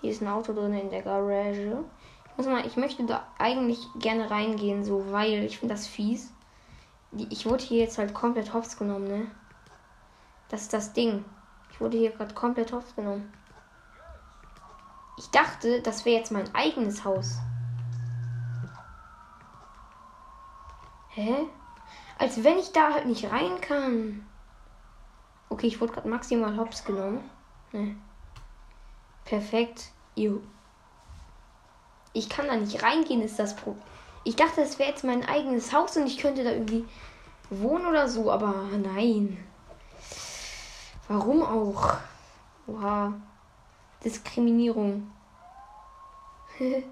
Hier 0.00 0.10
ist 0.10 0.22
ein 0.22 0.28
Auto 0.28 0.52
drin 0.52 0.74
in 0.74 0.90
der 0.90 1.02
Garage. 1.02 1.84
Ich 2.30 2.36
muss 2.36 2.46
mal, 2.46 2.66
ich 2.66 2.76
möchte 2.76 3.04
da 3.06 3.26
eigentlich 3.38 3.86
gerne 3.98 4.30
reingehen, 4.30 4.84
so, 4.84 5.10
weil 5.10 5.44
ich 5.44 5.58
finde 5.58 5.74
das 5.74 5.86
fies 5.86 6.32
ich 7.12 7.46
wurde 7.46 7.64
hier 7.64 7.80
jetzt 7.80 7.98
halt 7.98 8.14
komplett 8.14 8.52
hops 8.52 8.76
genommen, 8.76 9.06
ne? 9.06 9.30
Das 10.48 10.62
ist 10.62 10.72
das 10.72 10.92
Ding. 10.92 11.24
Ich 11.70 11.80
wurde 11.80 11.98
hier 11.98 12.12
gerade 12.12 12.34
komplett 12.34 12.72
hops 12.72 12.94
genommen. 12.94 13.32
Ich 15.18 15.30
dachte, 15.30 15.80
das 15.82 16.04
wäre 16.04 16.18
jetzt 16.18 16.30
mein 16.30 16.54
eigenes 16.54 17.04
Haus. 17.04 17.38
Hä? 21.08 21.46
Als 22.18 22.44
wenn 22.44 22.58
ich 22.58 22.72
da 22.72 22.92
halt 22.92 23.06
nicht 23.06 23.30
rein 23.30 23.60
kann. 23.60 24.26
Okay, 25.48 25.66
ich 25.66 25.80
wurde 25.80 25.94
gerade 25.94 26.08
maximal 26.08 26.56
hops 26.56 26.84
genommen. 26.84 27.28
Ne. 27.72 27.96
Perfekt. 29.26 29.90
Juhu. 30.14 30.40
Ich 32.14 32.30
kann 32.30 32.46
da 32.46 32.56
nicht 32.56 32.82
reingehen, 32.82 33.20
ist 33.20 33.38
das 33.38 33.54
Problem. 33.54 33.82
Ich 34.24 34.34
dachte, 34.34 34.62
es 34.62 34.78
wäre 34.78 34.90
jetzt 34.90 35.04
mein 35.04 35.24
eigenes 35.28 35.72
Haus 35.72 35.96
und 35.96 36.06
ich 36.06 36.18
könnte 36.18 36.42
da 36.42 36.50
irgendwie 36.50 36.86
wohnen 37.50 37.86
oder 37.86 38.08
so, 38.08 38.32
aber 38.32 38.64
nein. 38.72 39.36
Warum 41.08 41.42
auch? 41.42 41.98
Oha. 42.66 43.12
Diskriminierung. 44.02 45.10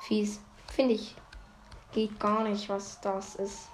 Fies. 0.00 0.40
Finde 0.68 0.94
ich. 0.94 1.16
Geht 1.92 2.18
gar 2.18 2.44
nicht, 2.44 2.68
was 2.68 3.00
das 3.00 3.34
ist. 3.34 3.68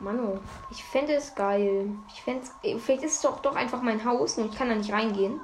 Mano, 0.00 0.40
ich 0.70 0.82
fände 0.82 1.14
es 1.14 1.34
geil. 1.34 1.90
Ich 2.12 2.22
fände 2.22 2.42
es. 2.42 2.82
Vielleicht 2.82 3.02
ist 3.04 3.16
es 3.16 3.20
doch, 3.20 3.40
doch 3.40 3.54
einfach 3.54 3.82
mein 3.82 4.04
Haus 4.04 4.38
und 4.38 4.50
ich 4.50 4.58
kann 4.58 4.68
da 4.68 4.74
nicht 4.74 4.92
reingehen. 4.92 5.40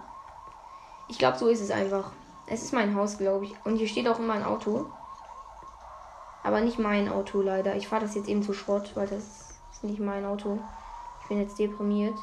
Ich 1.09 1.19
glaube, 1.19 1.39
so 1.39 1.49
ist 1.49 1.61
es 1.61 1.71
einfach. 1.71 2.13
Es 2.47 2.63
ist 2.63 2.73
mein 2.73 2.95
Haus, 2.95 3.19
glaube 3.19 3.47
ich. 3.47 3.55
Und 3.65 3.77
hier 3.77 3.89
steht 3.89 4.09
auch 4.09 4.19
immer 4.19 4.35
ein 4.35 4.45
Auto. 4.45 4.87
Aber 6.43 6.61
nicht 6.61 6.79
mein 6.79 7.09
Auto 7.09 7.41
leider. 7.41 7.75
Ich 7.75 7.89
fahre 7.89 8.03
das 8.03 8.15
jetzt 8.15 8.29
eben 8.29 8.43
zu 8.43 8.53
Schrott, 8.53 8.91
weil 8.95 9.07
das 9.07 9.25
ist 9.73 9.85
nicht 9.85 10.01
mein 10.01 10.25
Auto. 10.25 10.59
Ich 11.23 11.29
bin 11.29 11.41
jetzt 11.41 11.59
deprimiert. 11.59 12.19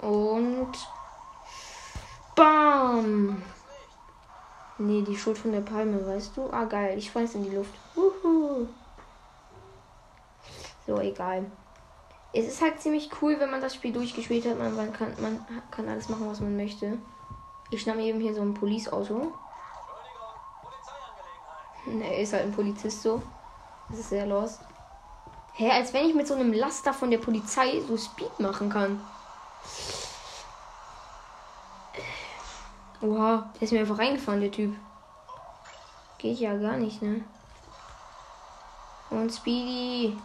Und. 0.00 0.72
Bam! 2.36 3.42
Nee, 4.78 5.02
die 5.02 5.16
Schuld 5.16 5.38
von 5.38 5.52
der 5.52 5.60
Palme, 5.60 6.04
weißt 6.04 6.36
du? 6.36 6.50
Ah, 6.50 6.64
geil. 6.64 6.98
Ich 6.98 7.10
schmeiß 7.10 7.36
in 7.36 7.44
die 7.44 7.56
Luft. 7.56 7.74
Uhu. 7.96 8.66
So, 10.86 10.98
egal. 10.98 11.46
Es 12.32 12.46
ist 12.46 12.60
halt 12.60 12.80
ziemlich 12.80 13.10
cool, 13.22 13.38
wenn 13.38 13.50
man 13.50 13.60
das 13.60 13.74
Spiel 13.74 13.92
durchgespielt 13.92 14.44
hat. 14.46 14.58
Man, 14.58 14.92
kann, 14.92 15.14
man 15.20 15.44
kann 15.70 15.88
alles 15.88 16.08
machen, 16.08 16.28
was 16.28 16.40
man 16.40 16.56
möchte. 16.56 16.98
Ich 17.74 17.82
schnapp 17.82 17.96
eben 17.96 18.20
hier 18.20 18.32
so 18.32 18.40
ein 18.40 18.54
Police-Auto. 18.54 19.32
Er 21.86 22.18
ist 22.18 22.32
halt 22.32 22.44
ein 22.44 22.52
Polizist 22.52 23.02
so. 23.02 23.20
Das 23.88 23.98
ist 23.98 24.10
sehr 24.10 24.26
lost. 24.26 24.60
Hä, 25.54 25.72
als 25.72 25.92
wenn 25.92 26.06
ich 26.06 26.14
mit 26.14 26.28
so 26.28 26.34
einem 26.34 26.52
Laster 26.52 26.94
von 26.94 27.10
der 27.10 27.18
Polizei 27.18 27.80
so 27.80 27.96
Speed 27.96 28.38
machen 28.38 28.70
kann. 28.70 29.00
Oha, 33.02 33.50
der 33.54 33.62
ist 33.62 33.72
mir 33.72 33.80
einfach 33.80 33.98
reingefahren, 33.98 34.40
der 34.40 34.52
Typ. 34.52 34.76
Geht 36.18 36.38
ja 36.38 36.56
gar 36.56 36.76
nicht, 36.76 37.02
ne? 37.02 37.24
Und 39.10 39.32
Speedy. 39.32 40.16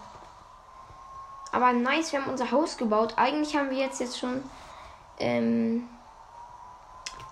Aber 1.52 1.74
nice, 1.74 2.12
wir 2.12 2.22
haben 2.22 2.30
unser 2.30 2.52
Haus 2.52 2.78
gebaut. 2.78 3.16
Eigentlich 3.18 3.56
haben 3.56 3.72
wir 3.72 3.78
jetzt 3.80 4.00
jetzt 4.00 4.20
schon 4.20 4.44
ähm, 5.18 5.90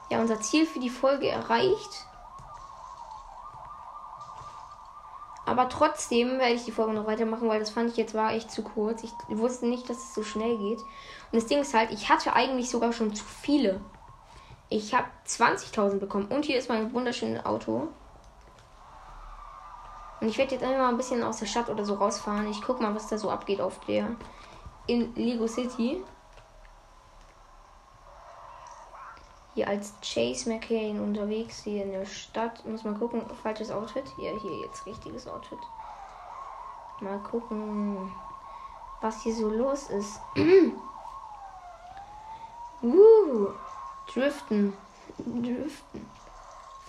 ja 0.10 0.20
unser 0.20 0.40
Ziel 0.40 0.66
für 0.66 0.80
die 0.80 0.90
Folge 0.90 1.28
erreicht. 1.28 2.08
Aber 5.46 5.70
trotzdem 5.70 6.40
werde 6.40 6.56
ich 6.56 6.66
die 6.66 6.74
Folge 6.74 6.94
noch 6.94 7.08
weitermachen, 7.08 7.48
weil 7.48 7.62
das 7.62 7.70
fand 7.70 7.90
ich 7.90 7.96
jetzt 7.96 8.14
war 8.14 8.34
echt 8.34 8.52
zu 8.52 8.64
kurz. 8.64 9.04
Ich 9.04 9.12
wusste 9.30 9.66
nicht, 9.66 9.90
dass 9.90 9.98
es 9.98 10.14
so 10.14 10.22
schnell 10.22 10.58
geht. 10.58 10.80
Und 10.80 11.34
das 11.34 11.46
Ding 11.46 11.60
ist 11.60 11.74
halt, 11.74 11.92
ich 11.92 12.10
hatte 12.10 12.34
eigentlich 12.34 12.70
sogar 12.70 12.92
schon 12.92 13.16
zu 13.16 13.24
viele. 13.24 13.80
Ich 14.68 14.94
habe 14.94 15.08
20.000 15.26 16.00
bekommen. 16.00 16.26
Und 16.28 16.44
hier 16.44 16.58
ist 16.58 16.68
mein 16.68 16.94
wunderschönes 16.94 17.46
Auto. 17.46 17.88
Und 20.20 20.28
ich 20.28 20.38
werde 20.38 20.56
jetzt 20.56 20.64
einfach 20.64 20.80
mal 20.80 20.90
ein 20.90 20.98
bisschen 20.98 21.24
aus 21.24 21.38
der 21.38 21.46
Stadt 21.46 21.70
oder 21.70 21.86
so 21.86 21.94
rausfahren. 21.94 22.50
Ich 22.52 22.62
guck 22.62 22.82
mal, 22.82 22.94
was 22.94 23.08
da 23.08 23.18
so 23.18 23.30
abgeht 23.30 23.62
auf 23.62 23.80
der. 23.86 24.10
In 24.88 25.16
Lego 25.16 25.48
City. 25.48 26.04
Hier 29.58 29.68
als 29.68 29.92
Chase 30.04 30.48
McCain 30.48 31.02
unterwegs, 31.02 31.64
hier 31.64 31.84
in 31.84 31.92
der 31.92 32.06
Stadt. 32.06 32.64
Muss 32.68 32.84
mal 32.84 32.94
gucken, 32.94 33.24
falsches 33.42 33.72
Outfit. 33.72 34.04
Ja, 34.20 34.32
hier 34.40 34.60
jetzt 34.60 34.86
richtiges 34.86 35.28
Outfit. 35.28 35.58
Mal 37.00 37.18
gucken, 37.24 38.12
was 39.02 39.24
hier 39.24 39.34
so 39.34 39.50
los 39.50 39.90
ist. 39.90 40.22
uh, 42.84 43.48
driften. 44.14 44.74
Driften. 45.18 46.08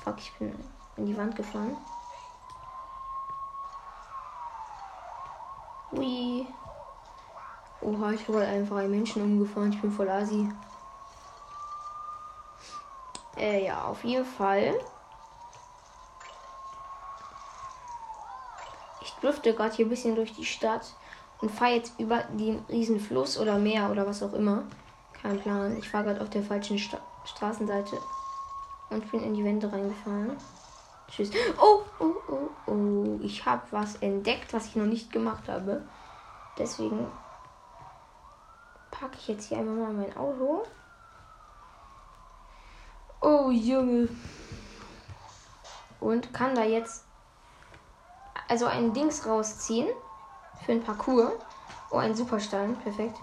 Fuck, 0.04 0.18
ich 0.18 0.34
bin 0.34 0.54
in 0.98 1.06
die 1.06 1.16
Wand 1.16 1.36
gefahren. 1.36 1.74
Ui. 5.92 6.46
Oha, 7.80 8.10
ich 8.10 8.28
habe 8.28 8.40
einfach 8.40 8.76
einen 8.76 8.90
Menschen 8.90 9.22
umgefahren. 9.22 9.72
Ich 9.72 9.80
bin 9.80 9.90
voll 9.90 10.10
Asi. 10.10 10.46
Äh, 13.38 13.66
ja, 13.66 13.84
auf 13.84 14.02
jeden 14.04 14.24
Fall. 14.24 14.74
Ich 19.00 19.12
drifte 19.20 19.54
gerade 19.54 19.74
hier 19.74 19.86
ein 19.86 19.90
bisschen 19.90 20.16
durch 20.16 20.34
die 20.34 20.44
Stadt 20.44 20.92
und 21.40 21.50
fahre 21.50 21.72
jetzt 21.72 21.98
über 21.98 22.22
den 22.24 22.64
riesen 22.68 23.00
Fluss 23.00 23.38
oder 23.38 23.58
Meer 23.58 23.90
oder 23.90 24.06
was 24.06 24.22
auch 24.22 24.32
immer. 24.32 24.64
Kein 25.22 25.40
Plan. 25.40 25.76
Ich 25.78 25.88
fahre 25.88 26.04
gerade 26.04 26.20
auf 26.20 26.30
der 26.30 26.42
falschen 26.42 26.78
Sta 26.78 26.98
Straßenseite 27.24 27.98
und 28.90 29.10
bin 29.10 29.22
in 29.22 29.34
die 29.34 29.44
Wände 29.44 29.70
reingefahren. 29.70 30.36
Tschüss. 31.08 31.30
Oh, 31.60 31.82
oh, 32.00 32.14
oh, 32.28 32.70
oh. 32.70 33.18
Ich 33.22 33.44
habe 33.44 33.62
was 33.70 33.96
entdeckt, 33.96 34.52
was 34.52 34.66
ich 34.66 34.76
noch 34.76 34.86
nicht 34.86 35.12
gemacht 35.12 35.48
habe. 35.48 35.82
Deswegen 36.56 37.06
packe 38.90 39.16
ich 39.18 39.28
jetzt 39.28 39.48
hier 39.48 39.58
einmal 39.58 39.76
mal 39.76 39.92
mein 39.92 40.16
Auto. 40.16 40.64
Oh, 43.20 43.50
Junge. 43.50 44.08
Und 46.00 46.32
kann 46.32 46.54
da 46.54 46.62
jetzt 46.62 47.04
also 48.48 48.66
ein 48.66 48.92
Dings 48.92 49.26
rausziehen 49.26 49.88
für 50.64 50.72
ein 50.72 50.82
Parcours. 50.82 51.32
Oh, 51.90 51.96
ein 51.96 52.14
Superstein. 52.14 52.76
Perfekt. 52.76 53.18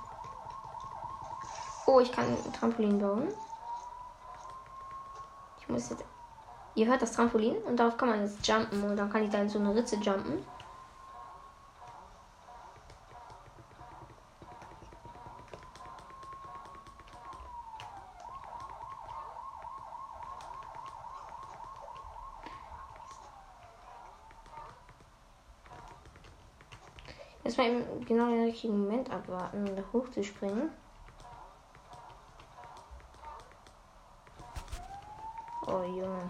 Oh, 1.85 1.99
ich 1.99 2.11
kann 2.11 2.25
ein 2.25 2.53
Trampolin 2.53 2.99
bauen. 2.99 3.27
Ich 5.61 5.69
muss 5.69 5.89
jetzt. 5.89 6.03
Ihr 6.75 6.87
hört 6.87 7.01
das 7.01 7.13
Trampolin 7.13 7.55
und 7.63 7.77
darauf 7.77 7.95
kann 7.95 8.09
man 8.09 8.21
jetzt 8.21 8.45
jumpen 8.45 8.83
und 8.83 8.97
dann 8.97 9.09
kann 9.09 9.23
ich 9.23 9.29
da 9.29 9.39
in 9.39 9.49
so 9.49 9.59
eine 9.59 9.73
Ritze 9.73 9.95
jumpen. 9.95 10.45
Erstmal 27.45 27.67
eben 27.67 27.94
genau 28.05 28.27
den 28.27 28.45
richtigen 28.45 28.81
Moment 28.81 29.11
abwarten, 29.11 29.67
um 29.67 29.83
hochzuspringen. 29.93 30.69
Oh 35.67 35.83
Junge. 35.83 36.29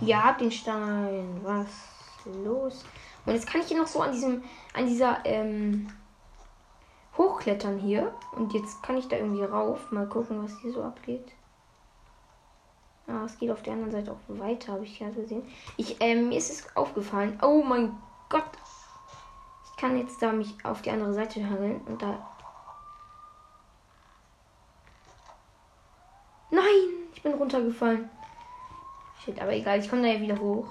Ja, 0.00 0.24
hab 0.24 0.38
den 0.38 0.50
Stein. 0.50 1.40
Was 1.42 1.68
los? 2.44 2.84
Und 3.26 3.34
jetzt 3.34 3.46
kann 3.46 3.60
ich 3.60 3.68
hier 3.68 3.78
noch 3.78 3.86
so 3.86 4.00
an 4.00 4.12
diesem, 4.12 4.42
an 4.72 4.86
dieser, 4.86 5.18
ähm, 5.24 5.88
hochklettern 7.18 7.78
hier. 7.78 8.14
Und 8.36 8.54
jetzt 8.54 8.82
kann 8.82 8.96
ich 8.96 9.08
da 9.08 9.16
irgendwie 9.16 9.44
rauf. 9.44 9.90
Mal 9.90 10.08
gucken, 10.08 10.42
was 10.42 10.58
hier 10.60 10.72
so 10.72 10.82
abgeht. 10.82 11.32
Ah, 13.08 13.24
es 13.24 13.38
geht 13.38 13.50
auf 13.50 13.62
der 13.62 13.72
anderen 13.72 13.92
Seite 13.92 14.12
auch 14.12 14.38
weiter, 14.38 14.72
habe 14.72 14.84
ich 14.84 14.98
ja 14.98 15.08
gesehen. 15.08 15.42
Ich, 15.76 15.96
ähm, 16.00 16.28
mir 16.28 16.38
ist 16.38 16.50
es 16.50 16.76
aufgefallen. 16.76 17.38
Oh 17.42 17.62
mein 17.62 17.96
Gott. 18.28 18.44
Ich 19.64 19.80
kann 19.80 19.98
jetzt 19.98 20.20
da 20.20 20.32
mich 20.32 20.54
auf 20.64 20.82
die 20.82 20.90
andere 20.90 21.14
Seite 21.14 21.48
hangeln 21.48 21.80
und 21.86 22.02
da. 22.02 22.28
Nein, 26.50 27.08
ich 27.14 27.22
bin 27.22 27.34
runtergefallen. 27.34 28.10
Shit, 29.24 29.40
aber 29.40 29.52
egal, 29.52 29.78
ich 29.78 29.88
komme 29.88 30.02
da 30.02 30.08
ja 30.08 30.20
wieder 30.20 30.38
hoch. 30.38 30.68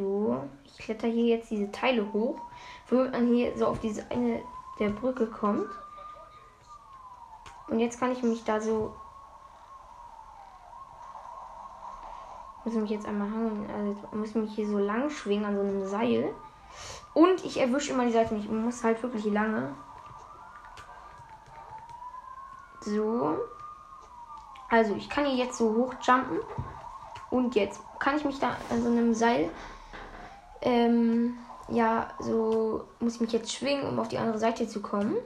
So, 0.00 0.42
ich 0.64 0.78
kletter 0.78 1.08
hier 1.08 1.36
jetzt 1.36 1.50
diese 1.50 1.70
Teile 1.70 2.10
hoch, 2.14 2.40
womit 2.88 3.12
man 3.12 3.26
hier 3.26 3.56
so 3.58 3.66
auf 3.66 3.80
diese 3.80 4.10
eine 4.10 4.40
der 4.78 4.88
Brücke 4.88 5.26
kommt. 5.26 5.68
Und 7.68 7.80
jetzt 7.80 8.00
kann 8.00 8.10
ich 8.10 8.22
mich 8.22 8.42
da 8.42 8.58
so. 8.60 8.94
Muss 12.64 12.74
mich 12.74 12.90
jetzt 12.90 13.06
einmal 13.06 13.30
hangen. 13.30 13.68
Also 13.70 14.16
muss 14.16 14.34
mich 14.34 14.54
hier 14.54 14.66
so 14.66 14.78
lang 14.78 15.10
schwingen 15.10 15.44
an 15.44 15.56
so 15.56 15.60
einem 15.60 15.86
Seil. 15.86 16.34
Und 17.12 17.44
ich 17.44 17.60
erwische 17.60 17.92
immer 17.92 18.06
die 18.06 18.12
Seite 18.12 18.34
nicht. 18.34 18.46
Ich 18.46 18.50
muss 18.50 18.82
halt 18.82 19.02
wirklich 19.02 19.26
lange. 19.26 19.74
So. 22.80 23.36
Also 24.70 24.94
ich 24.94 25.10
kann 25.10 25.26
hier 25.26 25.44
jetzt 25.44 25.58
so 25.58 25.74
hoch 25.74 25.94
jumpen. 26.00 26.40
Und 27.30 27.54
jetzt 27.54 27.82
kann 27.98 28.16
ich 28.16 28.24
mich 28.24 28.40
da 28.40 28.56
an 28.70 28.82
so 28.82 28.88
einem 28.88 29.12
Seil 29.12 29.50
ähm, 30.62 31.38
ja, 31.68 32.08
so 32.18 32.84
muss 32.98 33.16
ich 33.16 33.20
mich 33.20 33.32
jetzt 33.32 33.52
schwingen, 33.52 33.86
um 33.86 33.98
auf 33.98 34.08
die 34.08 34.18
andere 34.18 34.38
Seite 34.38 34.66
zu 34.66 34.80
kommen. 34.80 35.16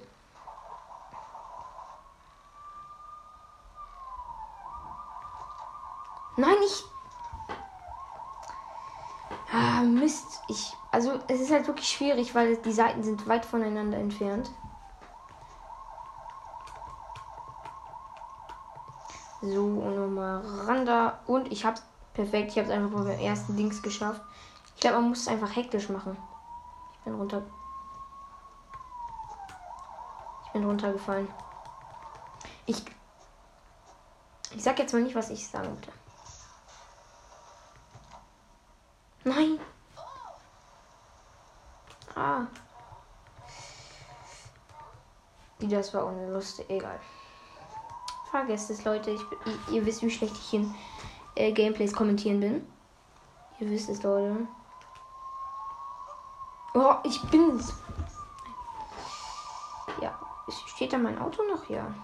Nein, 6.36 6.56
ich. 6.64 6.84
Ah, 9.52 9.82
Mist. 9.82 10.42
Ich. 10.48 10.76
Also, 10.90 11.18
es 11.28 11.40
ist 11.40 11.50
halt 11.50 11.66
wirklich 11.66 11.88
schwierig, 11.88 12.34
weil 12.34 12.56
die 12.56 12.72
Seiten 12.72 13.02
sind 13.02 13.26
weit 13.28 13.44
voneinander 13.44 13.98
entfernt. 13.98 14.50
So, 19.40 19.66
nochmal 19.66 20.42
ran 20.66 20.86
da. 20.86 21.20
Und 21.26 21.52
ich 21.52 21.64
hab's 21.64 21.82
perfekt. 22.14 22.52
Ich 22.52 22.58
hab's 22.58 22.70
einfach 22.70 22.90
beim 22.90 23.18
ersten 23.18 23.56
Dings 23.56 23.82
geschafft. 23.82 24.22
Glaube, 24.84 24.98
man 24.98 25.08
muss 25.08 25.20
es 25.20 25.28
einfach 25.28 25.56
hektisch 25.56 25.88
machen. 25.88 26.14
Ich 26.92 27.04
bin 27.04 27.14
runter. 27.14 27.42
Ich 30.44 30.52
bin 30.52 30.62
runtergefallen. 30.62 31.26
Ich. 32.66 32.84
Ich 34.50 34.62
sag 34.62 34.78
jetzt 34.78 34.92
mal 34.92 35.00
nicht, 35.00 35.14
was 35.14 35.30
ich 35.30 35.48
sagen 35.48 35.70
würde. 35.70 35.90
Nein. 39.24 39.58
Ah. 42.14 42.42
Das 45.60 45.94
war 45.94 46.08
ohne 46.08 46.30
Lust. 46.30 46.62
Egal. 46.68 47.00
Vergesst 48.30 48.68
es, 48.68 48.84
Leute. 48.84 49.12
Ich, 49.12 49.22
ihr, 49.46 49.76
ihr 49.76 49.86
wisst, 49.86 50.02
wie 50.02 50.10
schlecht 50.10 50.36
ich 50.36 50.52
in 50.52 50.74
äh, 51.36 51.52
Gameplays 51.52 51.94
kommentieren 51.94 52.40
bin. 52.40 52.70
Ihr 53.60 53.70
wisst 53.70 53.88
es, 53.88 54.02
Leute. 54.02 54.46
Oh, 56.76 56.96
ich 57.04 57.22
bin's. 57.30 57.72
Ja, 60.00 60.18
steht 60.66 60.92
da 60.92 60.98
mein 60.98 61.18
Auto 61.20 61.42
noch 61.44 61.64
hier? 61.64 61.94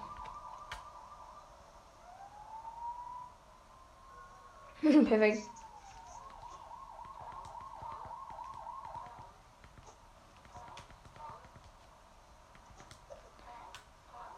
Perfekt. 4.80 5.50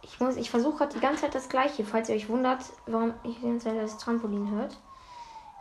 Ich 0.01 0.19
muss, 0.19 0.37
ich 0.37 0.51
versuche 0.51 0.79
gerade 0.79 0.95
die 0.95 1.01
ganze 1.01 1.23
Zeit 1.23 1.35
das 1.35 1.51
gleiche, 1.51 1.85
falls 1.85 2.09
ihr 2.09 2.17
euch 2.17 2.29
wundert, 2.31 2.65
warum 2.87 3.13
ich 3.23 3.37
die 3.37 3.43
ganze 3.43 3.67
Zeit 3.67 3.77
das 3.77 3.99
Trampolin 3.99 4.51
hört. 4.51 4.79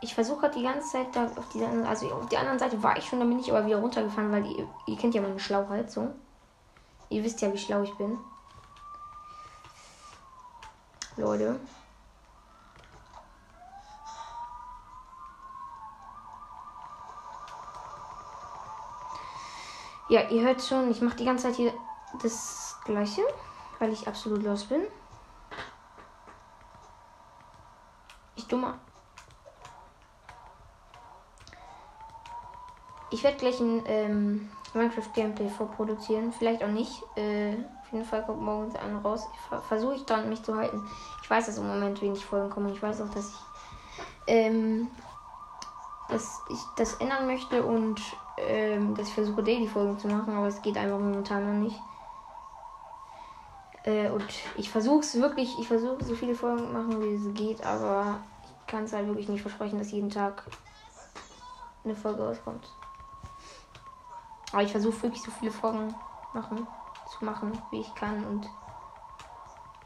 Ich 0.02 0.16
versuche 0.16 0.50
die 0.50 0.64
ganze 0.64 0.90
Zeit 0.90 1.14
da 1.14 1.26
auf 1.26 1.48
dieser 1.50 1.68
also 1.88 2.12
auf 2.12 2.28
der 2.28 2.40
anderen 2.40 2.58
Seite 2.58 2.82
war 2.82 2.96
ich 2.96 3.06
schon, 3.06 3.20
da 3.20 3.24
bin 3.24 3.38
ich 3.38 3.52
aber 3.52 3.64
wieder 3.64 3.78
runtergefallen, 3.78 4.32
weil 4.32 4.44
ihr, 4.46 4.68
ihr 4.86 4.98
kennt 4.98 5.14
ja 5.14 5.22
meine 5.22 5.38
Schlauheit 5.38 5.92
so. 5.92 6.12
Ihr 7.08 7.22
wisst 7.22 7.40
ja, 7.40 7.52
wie 7.52 7.58
schlau 7.58 7.82
ich 7.84 7.94
bin. 7.94 8.18
Leute. 11.16 11.60
Ja, 20.08 20.28
ihr 20.30 20.42
hört 20.42 20.62
schon, 20.62 20.90
ich 20.90 21.00
mache 21.00 21.16
die 21.16 21.24
ganze 21.24 21.44
Zeit 21.44 21.54
hier 21.54 21.72
das 22.20 22.76
gleiche, 22.84 23.22
weil 23.78 23.92
ich 23.92 24.08
absolut 24.08 24.42
los 24.42 24.64
bin. 24.64 24.82
Ich 28.34 28.48
dummer. 28.48 28.80
Ich 33.12 33.22
werde 33.22 33.36
gleich 33.36 33.60
ein 33.60 33.82
ähm, 33.86 34.48
Minecraft 34.74 35.12
Gameplay 35.14 35.48
vorproduzieren. 35.48 36.32
Vielleicht 36.32 36.64
auch 36.64 36.68
nicht. 36.68 37.02
Äh, 37.14 37.52
auf 37.82 37.92
jeden 37.92 38.04
Fall 38.06 38.24
kommt 38.24 38.40
morgens 38.40 38.74
einer 38.74 39.00
raus. 39.00 39.28
Versuche 39.68 39.96
ich 39.96 40.04
dann 40.06 40.30
mich 40.30 40.42
zu 40.42 40.56
halten. 40.56 40.82
Ich 41.22 41.28
weiß, 41.28 41.46
dass 41.46 41.58
im 41.58 41.68
Moment 41.68 42.00
wenig 42.00 42.24
Folgen 42.24 42.48
kommen. 42.48 42.72
Ich 42.72 42.82
weiß 42.82 43.02
auch, 43.02 43.10
dass 43.10 43.28
ich, 43.28 43.36
ähm, 44.28 44.88
dass 46.08 46.40
ich 46.48 46.58
das 46.76 46.94
ändern 46.94 47.26
möchte 47.26 47.62
und 47.62 48.00
ähm, 48.38 48.94
dass 48.94 49.08
ich 49.08 49.14
versuche, 49.14 49.42
Daily 49.42 49.68
Folgen 49.68 49.98
zu 49.98 50.08
machen, 50.08 50.34
aber 50.34 50.46
es 50.46 50.62
geht 50.62 50.78
einfach 50.78 50.98
momentan 50.98 51.44
noch 51.44 51.64
nicht. 51.64 51.78
Äh, 53.84 54.08
und 54.08 54.24
ich 54.56 54.70
versuche 54.70 55.00
es 55.00 55.20
wirklich, 55.20 55.58
ich 55.58 55.68
versuche 55.68 56.02
so 56.02 56.14
viele 56.14 56.34
Folgen 56.34 56.66
zu 56.66 56.72
machen, 56.72 57.02
wie 57.02 57.14
es 57.14 57.34
geht, 57.34 57.62
aber 57.64 58.20
ich 58.44 58.66
kann 58.66 58.84
es 58.84 58.92
halt 58.94 59.06
wirklich 59.06 59.28
nicht 59.28 59.42
versprechen, 59.42 59.78
dass 59.78 59.90
jeden 59.90 60.08
Tag 60.08 60.44
eine 61.84 61.94
Folge 61.94 62.22
rauskommt. 62.22 62.66
Aber 64.52 64.62
ich 64.62 64.70
versuche 64.70 65.02
wirklich 65.02 65.22
so 65.22 65.30
viele 65.30 65.50
Folgen 65.50 65.94
machen, 66.34 66.66
zu 67.10 67.24
machen, 67.24 67.60
wie 67.70 67.80
ich 67.80 67.94
kann 67.94 68.24
und 68.26 68.48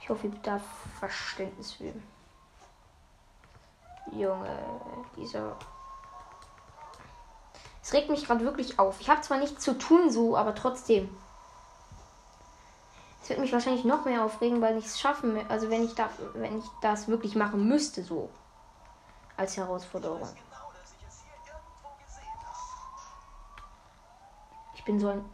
ich 0.01 0.11
hoffe, 0.11 0.29
ihr 0.29 0.35
da 0.43 0.61
Verständnis 1.01 1.73
für. 1.73 1.93
Junge, 4.13 4.59
dieser. 5.17 5.57
Es 7.83 7.93
regt 7.93 8.09
mich 8.11 8.25
gerade 8.25 8.45
wirklich 8.45 8.79
auf. 8.79 9.01
Ich 9.01 9.11
habe 9.11 9.21
zwar 9.23 9.39
nichts 9.39 9.65
zu 9.65 9.77
tun 9.77 10.11
so, 10.11 10.37
aber 10.37 10.55
trotzdem. 10.55 11.17
Es 13.21 13.31
wird 13.31 13.41
mich 13.41 13.53
wahrscheinlich 13.53 13.85
noch 13.85 14.05
mehr 14.05 14.23
aufregen, 14.23 14.63
weil 14.63 14.79
ich 14.79 14.87
es 14.87 15.01
schaffen, 15.01 15.45
also 15.49 15.71
wenn 15.71 15.85
ich 15.85 15.97
da, 15.97 16.09
wenn 16.35 16.59
ich 16.59 16.65
das 16.81 17.09
wirklich 17.09 17.35
machen 17.35 17.67
müsste 17.69 18.05
so 18.05 18.31
als 19.37 19.57
Herausforderung. 19.57 20.29
Bin 24.87 25.01
so 25.01 25.09
ein. 25.09 25.25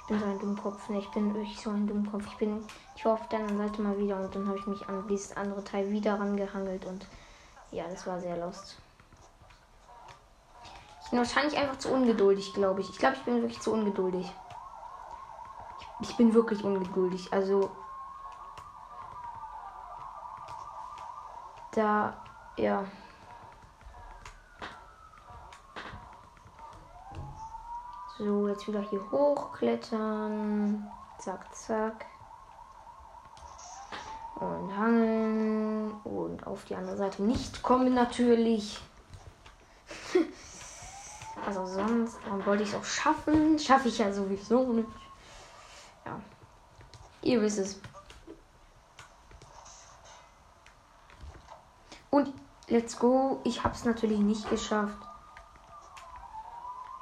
Ich 0.00 0.08
bin 0.08 0.18
so 0.18 0.26
ein 0.26 0.38
Dummkopf. 0.38 0.88
Ne, 0.88 0.98
ich 0.98 1.10
bin 1.10 1.34
wirklich 1.34 1.60
so 1.60 1.70
ein 1.70 1.86
Dummkopf. 1.86 2.26
Ich 2.26 2.36
bin. 2.36 2.64
Ich 2.96 3.04
war 3.04 3.14
auf 3.14 3.28
der 3.28 3.40
anderen 3.40 3.68
Seite 3.68 3.82
mal 3.82 3.98
wieder 3.98 4.16
und 4.16 4.34
dann 4.34 4.48
habe 4.48 4.58
ich 4.58 4.66
mich 4.66 4.88
an 4.88 5.06
dieses 5.08 5.36
andere 5.36 5.62
Teil 5.62 5.90
wieder 5.90 6.18
rangehangelt 6.18 6.84
und 6.86 7.06
ja, 7.70 7.84
das 7.88 8.06
war 8.06 8.20
sehr 8.20 8.36
lost 8.36 8.83
bin 11.14 11.20
wahrscheinlich 11.20 11.56
einfach 11.56 11.78
zu 11.78 11.92
ungeduldig, 11.92 12.54
glaube 12.54 12.80
ich. 12.80 12.90
Ich 12.90 12.98
glaube, 12.98 13.14
ich 13.14 13.22
bin 13.22 13.40
wirklich 13.40 13.60
zu 13.60 13.72
ungeduldig. 13.72 14.34
Ich, 16.00 16.10
ich 16.10 16.16
bin 16.16 16.34
wirklich 16.34 16.64
ungeduldig. 16.64 17.32
Also. 17.32 17.70
Da, 21.70 22.14
ja. 22.56 22.84
So, 28.18 28.48
jetzt 28.48 28.66
wieder 28.66 28.80
hier 28.80 29.08
hochklettern. 29.12 30.90
Zack, 31.20 31.54
zack. 31.54 32.06
Und 34.34 34.76
hangeln. 34.76 35.92
Und 36.02 36.44
auf 36.44 36.64
die 36.64 36.74
andere 36.74 36.96
Seite 36.96 37.22
nicht 37.22 37.62
kommen 37.62 37.94
natürlich. 37.94 38.82
Also 41.46 41.66
sonst, 41.66 42.18
wollte 42.44 42.62
ich 42.62 42.70
es 42.70 42.74
auch 42.74 42.84
schaffen? 42.84 43.58
Schaffe 43.58 43.88
ich 43.88 43.98
ja 43.98 44.12
sowieso 44.12 44.72
nicht. 44.72 44.88
Ja. 46.06 46.18
Ihr 47.22 47.40
wisst 47.42 47.58
es. 47.58 47.80
Und 52.10 52.32
let's 52.68 52.98
go. 52.98 53.40
Ich 53.44 53.64
habe 53.64 53.74
es 53.74 53.84
natürlich 53.84 54.20
nicht 54.20 54.48
geschafft. 54.48 54.96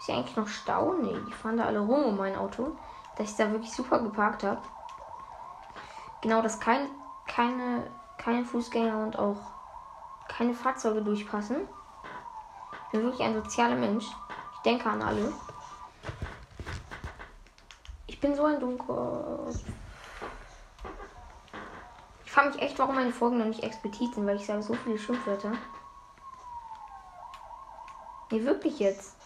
Ist 0.00 0.09
ja 0.09 0.16
eigentlich 0.16 0.37
noch 0.37 0.48
Stau? 0.48 0.94
Nee, 0.94 1.16
die 1.28 1.33
fahren 1.33 1.59
da 1.59 1.66
alle 1.66 1.78
rum 1.78 2.05
um 2.05 2.16
mein 2.16 2.37
Auto. 2.37 2.76
Dass 3.16 3.31
ich 3.31 3.37
da 3.37 3.50
wirklich 3.50 3.72
super 3.72 4.00
geparkt 4.00 4.42
habe. 4.42 4.61
Genau, 6.22 6.40
dass 6.42 6.59
kein, 6.59 6.88
keine, 7.28 7.90
keine 8.16 8.44
Fußgänger 8.44 9.02
und 9.02 9.18
auch 9.18 9.37
keine 10.28 10.55
Fahrzeuge 10.55 11.02
durchpassen. 11.02 11.68
Ich 12.87 12.90
bin 12.92 13.02
wirklich 13.02 13.26
ein 13.26 13.35
sozialer 13.35 13.76
Mensch 13.76 14.07
denke 14.64 14.88
an 14.88 15.03
alle. 15.03 15.33
Ich 18.07 18.20
bin 18.20 18.35
so 18.35 18.44
ein 18.44 18.61
Dummkopf. 18.61 19.59
Ich 22.25 22.33
frage 22.33 22.51
mich 22.51 22.62
echt, 22.62 22.79
warum 22.79 22.94
meine 22.94 23.12
Folgen 23.12 23.38
noch 23.38 23.46
nicht 23.46 23.62
explizit 23.62 24.14
sind, 24.14 24.27
weil 24.27 24.37
ich 24.37 24.46
sage 24.46 24.62
so 24.62 24.75
viele 24.75 24.98
Schimpfwörter. 24.98 25.53
Nee, 28.31 28.44
wirklich 28.44 28.79
jetzt. 28.79 29.16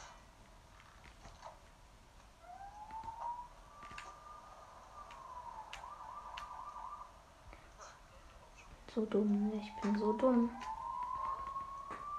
So 8.94 9.05
dumm. 9.05 9.53
Ich 9.55 9.83
bin 9.83 9.99
so 9.99 10.14
dumm. 10.14 10.51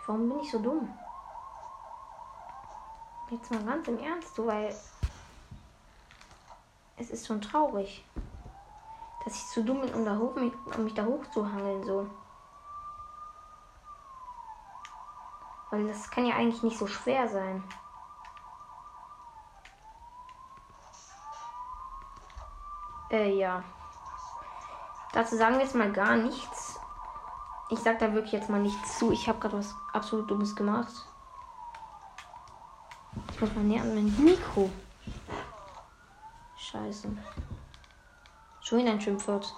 Warum 0.06 0.30
bin 0.30 0.40
ich 0.40 0.52
so 0.52 0.60
dumm? 0.60 0.98
Jetzt 3.30 3.52
mal 3.52 3.64
ganz 3.64 3.88
im 3.90 4.00
Ernst, 4.00 4.38
du, 4.38 4.48
weil 4.48 4.74
es 6.96 7.10
ist 7.10 7.28
schon 7.28 7.42
traurig, 7.42 8.06
dass 9.26 9.36
ich 9.36 9.46
zu 9.48 9.64
dumm 9.64 9.82
bin, 9.82 9.94
um, 9.94 10.06
da 10.06 10.18
hoch, 10.18 10.34
um 10.36 10.84
mich 10.84 10.94
da 10.94 11.06
hochzuhangeln, 11.06 11.84
so. 11.84 12.10
Weil 15.70 15.88
das 15.88 16.10
kann 16.10 16.26
ja 16.26 16.36
eigentlich 16.36 16.64
nicht 16.64 16.78
so 16.78 16.88
schwer 16.88 17.28
sein. 17.28 17.62
Äh, 23.10 23.36
ja. 23.36 23.62
Dazu 25.12 25.36
sagen 25.36 25.56
wir 25.56 25.64
jetzt 25.64 25.76
mal 25.76 25.92
gar 25.92 26.16
nichts. 26.16 26.80
Ich 27.70 27.80
sag 27.80 28.00
da 28.00 28.14
wirklich 28.14 28.32
jetzt 28.32 28.50
mal 28.50 28.62
nichts 28.62 28.98
zu. 28.98 29.12
Ich 29.12 29.28
habe 29.28 29.40
gerade 29.40 29.58
was 29.58 29.76
absolut 29.92 30.32
Dummes 30.32 30.56
gemacht. 30.56 30.94
Ich 33.38 33.42
muss 33.42 33.54
mal 33.54 33.66
näher 33.66 33.84
an 33.84 33.94
mein 33.94 34.26
Mikro. 34.26 34.68
Scheiße. 36.58 37.08
Schon 38.62 38.80
wieder 38.80 38.90
ein 38.90 39.00
Schimpfwort. 39.00 39.54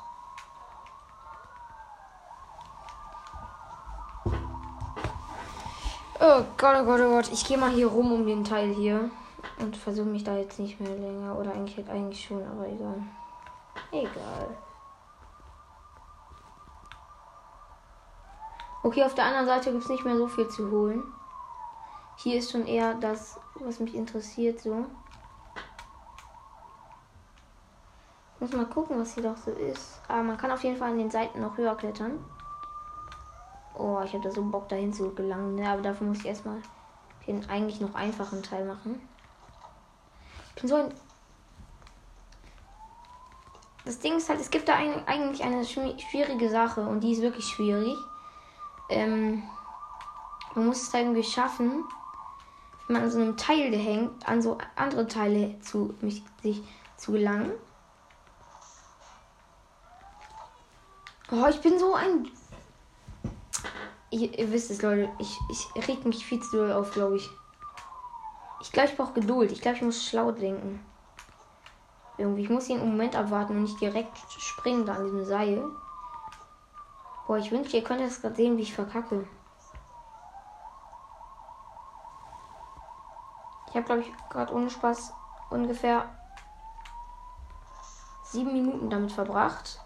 Oh 6.19 6.43
Gott, 6.57 6.75
oh 6.77 6.83
Gott, 6.83 6.99
oh 6.99 7.09
Gott. 7.09 7.31
Ich 7.31 7.45
gehe 7.47 7.57
mal 7.57 7.69
hier 7.69 7.87
rum 7.87 8.11
um 8.11 8.25
den 8.25 8.43
Teil 8.43 8.67
hier. 8.73 9.09
Und 9.59 9.77
versuche 9.77 10.07
mich 10.07 10.25
da 10.25 10.35
jetzt 10.35 10.59
nicht 10.59 10.81
mehr 10.81 10.97
länger. 10.97 11.39
Oder 11.39 11.53
eigentlich, 11.53 11.89
eigentlich 11.89 12.25
schon, 12.25 12.45
aber 12.45 12.67
egal. 12.67 13.01
Egal. 13.93 14.57
Okay, 18.83 19.05
auf 19.05 19.15
der 19.15 19.23
anderen 19.23 19.45
Seite 19.45 19.71
gibt 19.71 19.85
es 19.85 19.89
nicht 19.89 20.03
mehr 20.03 20.17
so 20.17 20.27
viel 20.27 20.49
zu 20.49 20.69
holen. 20.69 21.01
Hier 22.21 22.39
ist 22.39 22.51
schon 22.51 22.67
eher 22.67 22.95
das, 22.95 23.39
was 23.55 23.79
mich 23.79 23.95
interessiert, 23.95 24.60
so. 24.60 24.86
Muss 28.41 28.51
mal 28.51 28.65
gucken, 28.65 28.99
was 28.99 29.13
hier 29.13 29.23
doch 29.23 29.38
so 29.38 29.51
ist. 29.51 30.01
Aber 30.10 30.23
man 30.23 30.38
kann 30.38 30.51
auf 30.51 30.62
jeden 30.65 30.75
Fall 30.75 30.91
an 30.91 30.97
den 30.97 31.10
Seiten 31.10 31.39
noch 31.39 31.55
höher 31.55 31.75
klettern. 31.75 32.19
Oh, 33.73 34.01
ich 34.03 34.12
habe 34.12 34.23
da 34.23 34.32
so 34.32 34.43
Bock 34.43 34.67
dahin 34.67 34.91
zu 34.91 35.15
gelangen. 35.15 35.55
Ne? 35.55 35.69
Aber 35.69 35.82
dafür 35.82 36.08
muss 36.08 36.19
ich 36.19 36.25
erstmal 36.25 36.62
den 37.25 37.49
eigentlich 37.49 37.79
noch 37.79 37.95
einfachen 37.95 38.43
Teil 38.43 38.65
machen. 38.65 38.99
Ich 40.49 40.62
bin 40.62 40.69
so 40.69 40.75
ein. 40.75 40.93
Das 43.86 43.99
Ding 43.99 44.17
ist 44.17 44.27
halt, 44.27 44.41
es 44.41 44.49
gibt 44.49 44.67
da 44.67 44.75
ein, 44.75 45.08
eigentlich 45.08 45.41
eine 45.41 45.63
schwierige 45.63 46.49
Sache 46.49 46.82
und 46.82 46.99
die 46.99 47.13
ist 47.13 47.21
wirklich 47.21 47.45
schwierig. 47.45 47.95
Ähm, 48.89 49.43
man 50.53 50.67
muss 50.67 50.82
es 50.82 50.93
irgendwie 50.93 51.23
schaffen, 51.23 51.86
man 52.89 53.04
an 53.04 53.12
so 53.12 53.19
einem 53.19 53.38
Teil 53.38 53.73
hängt, 53.75 54.28
an 54.28 54.41
so 54.41 54.58
andere 54.75 55.08
Teile 55.08 55.60
zu 55.62 55.95
mich, 56.02 56.23
sich 56.41 56.62
zu 56.97 57.12
gelangen. 57.13 57.52
Oh, 61.32 61.45
ich 61.47 61.62
bin 61.62 61.78
so 61.78 61.93
ein. 61.93 62.28
Ihr, 64.10 64.38
ihr 64.38 64.52
wisst 64.52 64.71
es, 64.71 64.82
Leute. 64.82 65.10
Ich, 65.19 65.38
ich 65.49 65.88
reg 65.88 66.04
mich 66.06 66.25
viel 66.25 66.41
zu 66.41 66.58
doll 66.58 66.71
auf, 66.71 66.91
glaube 66.91 67.17
ich. 67.17 67.30
Ich 68.62 68.71
glaube, 68.71 68.89
ich 68.89 68.97
brauche 68.97 69.13
Geduld. 69.13 69.52
Ich 69.52 69.62
glaube, 69.62 69.78
ich 69.78 69.84
muss 69.84 70.04
schlau 70.04 70.32
denken. 70.32 70.84
Irgendwie. 72.17 72.41
Ich 72.41 72.49
muss 72.49 72.65
hier 72.65 72.78
einen 72.78 72.89
Moment 72.89 73.15
abwarten 73.15 73.56
und 73.56 73.63
nicht 73.63 73.80
direkt 73.80 74.17
springen 74.39 74.86
da 74.86 74.95
an 74.95 75.06
diesem 75.06 75.25
Seil. 75.25 75.63
Boah, 77.28 77.38
ich 77.38 77.52
wünschte, 77.52 77.78
ihr 77.78 77.84
könnt 77.84 78.02
das 78.02 78.21
gerade 78.21 78.36
sehen, 78.36 78.58
wie 78.58 78.63
ich 78.63 78.73
verkacke. 78.73 79.28
Ich 83.69 83.75
habe, 83.75 83.86
glaube 83.86 84.01
ich, 84.01 84.12
gerade 84.29 84.53
ohne 84.53 84.69
Spaß 84.69 85.13
ungefähr 85.51 86.10
sieben 88.23 88.51
Minuten 88.51 88.89
damit 88.89 89.12
verbracht. 89.12 89.79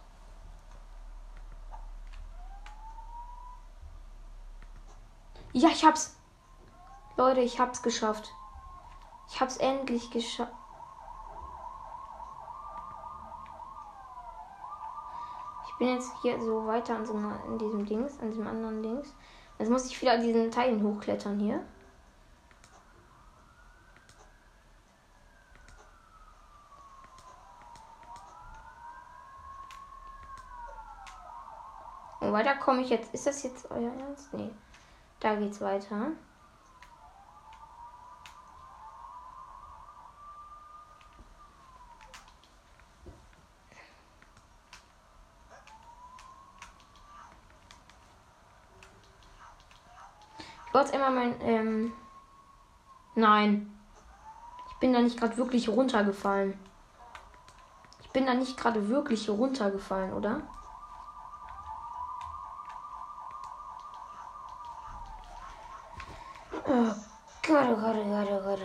Ja, 5.52 5.70
ich 5.70 5.86
hab's. 5.86 6.16
Leute, 7.16 7.42
ich 7.42 7.60
hab's 7.60 7.84
geschafft. 7.84 8.34
Ich 9.30 9.40
hab's 9.40 9.58
endlich 9.58 10.10
geschafft. 10.12 10.52
Ich 15.68 15.78
bin 15.78 15.90
jetzt 15.90 16.12
hier 16.22 16.42
so 16.42 16.66
weiter 16.66 16.96
an 16.96 17.06
so 17.06 17.14
einer, 17.14 17.44
in 17.46 17.58
diesem 17.58 17.86
Dings, 17.86 18.20
an 18.20 18.30
diesem 18.30 18.48
anderen 18.48 18.82
Dings. 18.82 19.14
Jetzt 19.60 19.70
muss 19.70 19.86
ich 19.86 20.02
wieder 20.02 20.14
an 20.14 20.22
diesen 20.22 20.52
Teilen 20.52 20.84
hochklettern 20.84 21.40
hier. 21.40 21.64
Weiter 32.34 32.56
komme 32.56 32.82
ich 32.82 32.90
jetzt. 32.90 33.14
Ist 33.14 33.28
das 33.28 33.44
jetzt 33.44 33.70
euer 33.72 33.92
Ernst? 34.00 34.34
Nee. 34.34 34.52
Da 35.20 35.36
geht's 35.36 35.62
weiter. 35.62 36.12
Ich 50.68 50.74
wollte 50.74 50.96
immer 50.96 51.12
mein. 51.12 51.40
Ähm 51.42 51.94
Nein. 53.16 53.70
Ich 54.70 54.76
bin 54.78 54.94
da 54.94 55.00
nicht 55.00 55.20
gerade 55.20 55.38
wirklich 55.38 55.70
runtergefallen. 55.70 56.58
Ich 58.02 58.10
bin 58.10 58.26
da 58.26 58.34
nicht 58.34 58.58
gerade 58.58 58.90
wirklich 58.90 59.30
runtergefallen, 59.30 60.14
oder? 60.14 60.42
Oh 66.66 66.92
Gott, 67.46 67.68
oh 67.70 67.76
Gott, 67.76 67.96
oh 67.96 68.10
Gott, 68.10 68.28
oh 68.32 68.42
Gott. 68.44 68.60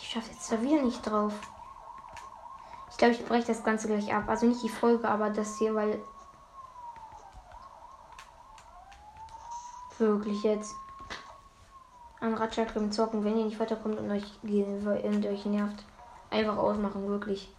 Ich 0.00 0.08
schaffe 0.08 0.30
jetzt 0.30 0.39
da 0.50 0.60
wieder 0.62 0.82
nicht 0.82 1.02
drauf. 1.02 1.32
Ich 2.90 2.96
glaube, 2.96 3.14
ich 3.14 3.24
breche 3.24 3.46
das 3.46 3.64
Ganze 3.64 3.88
gleich 3.88 4.12
ab. 4.12 4.24
Also 4.26 4.46
nicht 4.46 4.62
die 4.62 4.68
Folge, 4.68 5.08
aber 5.08 5.30
das 5.30 5.58
hier, 5.58 5.74
weil. 5.74 5.98
Wirklich 9.98 10.42
jetzt. 10.42 10.74
An 12.20 12.34
Ratschlag 12.34 12.68
zocken, 12.92 13.24
wenn 13.24 13.38
ihr 13.38 13.46
nicht 13.46 13.58
weiterkommt 13.58 13.98
und 13.98 14.10
euch, 14.10 14.24
und 14.42 15.26
euch 15.26 15.44
nervt. 15.46 15.84
Einfach 16.30 16.56
ausmachen, 16.56 17.08
wirklich. 17.08 17.54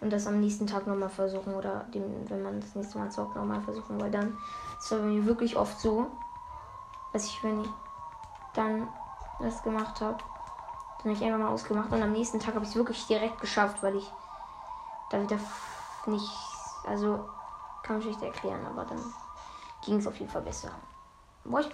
Und 0.00 0.10
das 0.10 0.26
am 0.26 0.40
nächsten 0.40 0.66
Tag 0.66 0.86
nochmal 0.86 1.10
versuchen. 1.10 1.54
Oder 1.54 1.84
dem, 1.94 2.28
wenn 2.30 2.42
man 2.42 2.60
das 2.60 2.74
nächste 2.74 2.98
Mal 2.98 3.10
zockt, 3.10 3.36
nochmal 3.36 3.60
versuchen. 3.60 4.00
Weil 4.00 4.10
dann 4.10 4.38
ist 4.78 4.90
es 4.92 4.98
bei 4.98 5.04
mir 5.04 5.26
wirklich 5.26 5.56
oft 5.56 5.78
so, 5.78 6.06
dass 7.12 7.26
ich, 7.26 7.42
wenn 7.44 7.60
ich 7.60 7.68
dann 8.54 8.88
das 9.40 9.62
gemacht 9.62 10.00
habe, 10.00 10.18
dann 11.02 11.12
habe 11.12 11.24
ich 11.24 11.24
einfach 11.24 11.38
mal 11.38 11.52
ausgemacht 11.52 11.90
und 11.92 12.02
am 12.02 12.12
nächsten 12.12 12.40
Tag 12.40 12.54
habe 12.54 12.64
ich 12.64 12.70
es 12.70 12.76
wirklich 12.76 13.06
direkt 13.06 13.40
geschafft, 13.40 13.82
weil 13.82 13.96
ich 13.96 14.12
da 15.10 15.20
wieder 15.22 15.38
nicht, 16.06 16.30
also 16.86 17.28
kann 17.82 17.96
man 17.96 18.02
schlecht 18.02 18.22
erklären, 18.22 18.66
aber 18.66 18.84
dann 18.84 19.00
ging 19.84 19.96
es 19.96 20.06
auf 20.06 20.18
jeden 20.18 20.30
Fall 20.30 20.42
besser. 20.42 20.70
Boah, 21.44 21.60
ich 21.60 21.70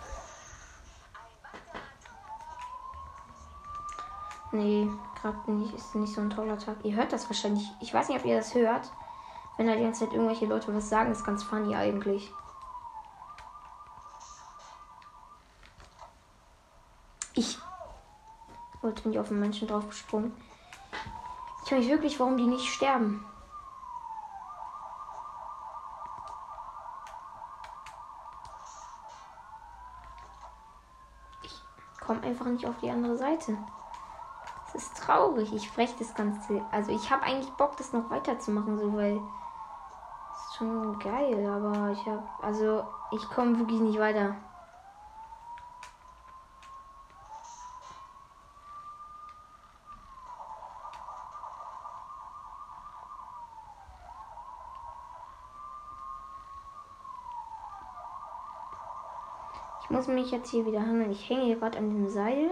Nee, 4.52 4.88
gerade 5.20 5.50
nicht, 5.50 5.74
ist 5.74 5.94
nicht 5.96 6.14
so 6.14 6.20
ein 6.20 6.30
toller 6.30 6.58
Tag. 6.58 6.76
Ihr 6.82 6.94
hört 6.94 7.12
das 7.12 7.28
wahrscheinlich. 7.28 7.68
Ich 7.80 7.92
weiß 7.92 8.08
nicht, 8.08 8.18
ob 8.18 8.24
ihr 8.24 8.36
das 8.36 8.54
hört. 8.54 8.90
Wenn 9.56 9.66
da 9.66 9.74
die 9.74 9.82
ganze 9.82 10.04
Zeit 10.04 10.14
irgendwelche 10.14 10.46
Leute 10.46 10.74
was 10.74 10.88
sagen, 10.88 11.10
ist 11.12 11.24
ganz 11.24 11.42
funny 11.42 11.74
eigentlich. 11.74 12.32
Ich 17.34 17.58
wollte 18.86 19.02
bin 19.02 19.12
ich 19.12 19.18
auf 19.18 19.28
den 19.28 19.40
Menschen 19.40 19.66
drauf 19.66 19.86
gesprungen. 19.88 20.32
Ich 21.64 21.72
weiß 21.72 21.88
wirklich, 21.88 22.18
warum 22.20 22.36
die 22.36 22.46
nicht 22.46 22.72
sterben. 22.72 23.26
Ich 31.42 31.60
komme 32.00 32.22
einfach 32.22 32.46
nicht 32.46 32.64
auf 32.64 32.78
die 32.80 32.88
andere 32.88 33.16
Seite. 33.16 33.58
Es 34.68 34.76
ist 34.76 34.96
traurig. 34.96 35.52
Ich 35.52 35.64
spreche 35.64 35.96
das 35.98 36.14
Ganze. 36.14 36.64
Also 36.70 36.92
ich 36.92 37.10
habe 37.10 37.24
eigentlich 37.24 37.50
Bock, 37.54 37.76
das 37.76 37.92
noch 37.92 38.08
weiterzumachen, 38.08 38.78
so 38.78 38.96
weil 38.96 39.20
schon 40.56 40.98
geil, 41.00 41.44
aber 41.46 41.90
ich 41.90 42.06
habe 42.06 42.22
also 42.40 42.84
ich 43.10 43.28
komme 43.28 43.58
wirklich 43.58 43.80
nicht 43.80 43.98
weiter. 43.98 44.36
Muss 59.96 60.08
mich 60.08 60.30
jetzt 60.30 60.50
hier 60.50 60.66
wieder 60.66 60.80
handeln. 60.80 61.10
Ich 61.10 61.28
hänge 61.28 61.44
hier 61.44 61.56
gerade 61.56 61.78
an 61.78 61.88
dem 61.88 62.08
Seil. 62.08 62.50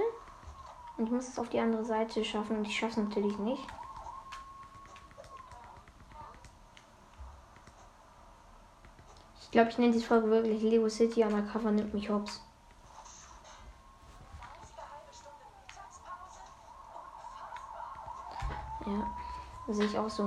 Und 0.96 1.04
ich 1.04 1.10
muss 1.10 1.28
es 1.28 1.38
auf 1.38 1.50
die 1.50 1.60
andere 1.60 1.84
Seite 1.84 2.24
schaffen. 2.24 2.56
Und 2.56 2.66
ich 2.66 2.74
schaffe 2.74 2.92
es 2.92 2.96
natürlich 2.96 3.38
nicht. 3.38 3.62
Ich 9.42 9.50
glaube, 9.50 9.68
ich 9.70 9.78
nenne 9.78 9.92
diese 9.92 10.06
Folge 10.06 10.30
wirklich 10.30 10.62
Lego 10.62 10.88
City 10.88 11.22
Undercover 11.22 11.70
nimmt 11.70 11.92
mich 11.92 12.08
hops. 12.08 12.42
Ja, 18.86 19.72
sehe 19.72 19.84
ich 19.84 19.98
auch 19.98 20.10
so. 20.10 20.24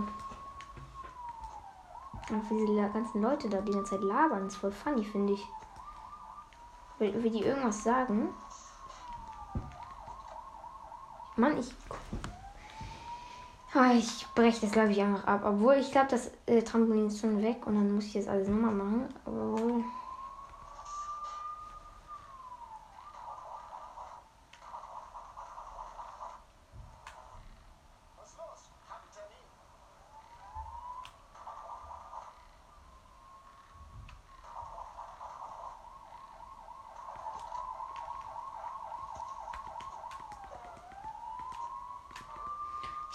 Und 2.29 2.49
diese 2.49 2.89
ganzen 2.93 3.21
Leute 3.21 3.49
da 3.49 3.61
die 3.61 3.71
ganze 3.71 3.91
Zeit 3.91 4.03
labern, 4.03 4.47
ist 4.47 4.57
voll 4.57 4.71
funny, 4.71 5.03
finde 5.03 5.33
ich. 5.33 5.47
Wie, 6.99 7.23
wie 7.23 7.29
die 7.29 7.43
irgendwas 7.43 7.83
sagen. 7.83 8.29
Mann, 11.35 11.57
ich. 11.59 11.71
Oh, 13.75 13.93
ich 13.93 14.25
breche 14.33 14.61
das, 14.61 14.71
glaube 14.71 14.91
ich, 14.91 15.01
einfach 15.01 15.25
ab. 15.25 15.41
Obwohl, 15.45 15.75
ich 15.75 15.91
glaube, 15.91 16.07
das 16.09 16.31
äh, 16.47 16.63
Trampolin 16.63 17.07
ist 17.07 17.19
schon 17.19 17.41
weg 17.43 17.67
und 17.67 17.75
dann 17.75 17.93
muss 17.93 18.05
ich 18.05 18.15
jetzt 18.15 18.27
alles 18.27 18.47
nochmal 18.47 18.71
machen. 18.71 19.07
Obwohl. 19.25 19.83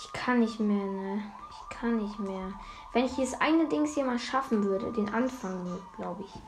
Ich 0.05 0.13
kann 0.33 0.41
nicht 0.41 0.61
mehr, 0.61 0.87
ne? 0.87 1.23
Ich 1.51 1.77
kann 1.77 1.99
nicht 1.99 2.19
mehr. 2.19 2.55
Wenn 2.95 3.05
ich 3.05 3.17
das 3.17 3.39
eine 3.39 3.69
Dings 3.69 3.93
hier 3.93 4.07
mal 4.07 4.19
schaffen 4.19 4.65
würde, 4.65 4.91
den 4.91 5.13
Anfang, 5.13 5.79
glaube 5.97 6.23
ich. 6.23 6.41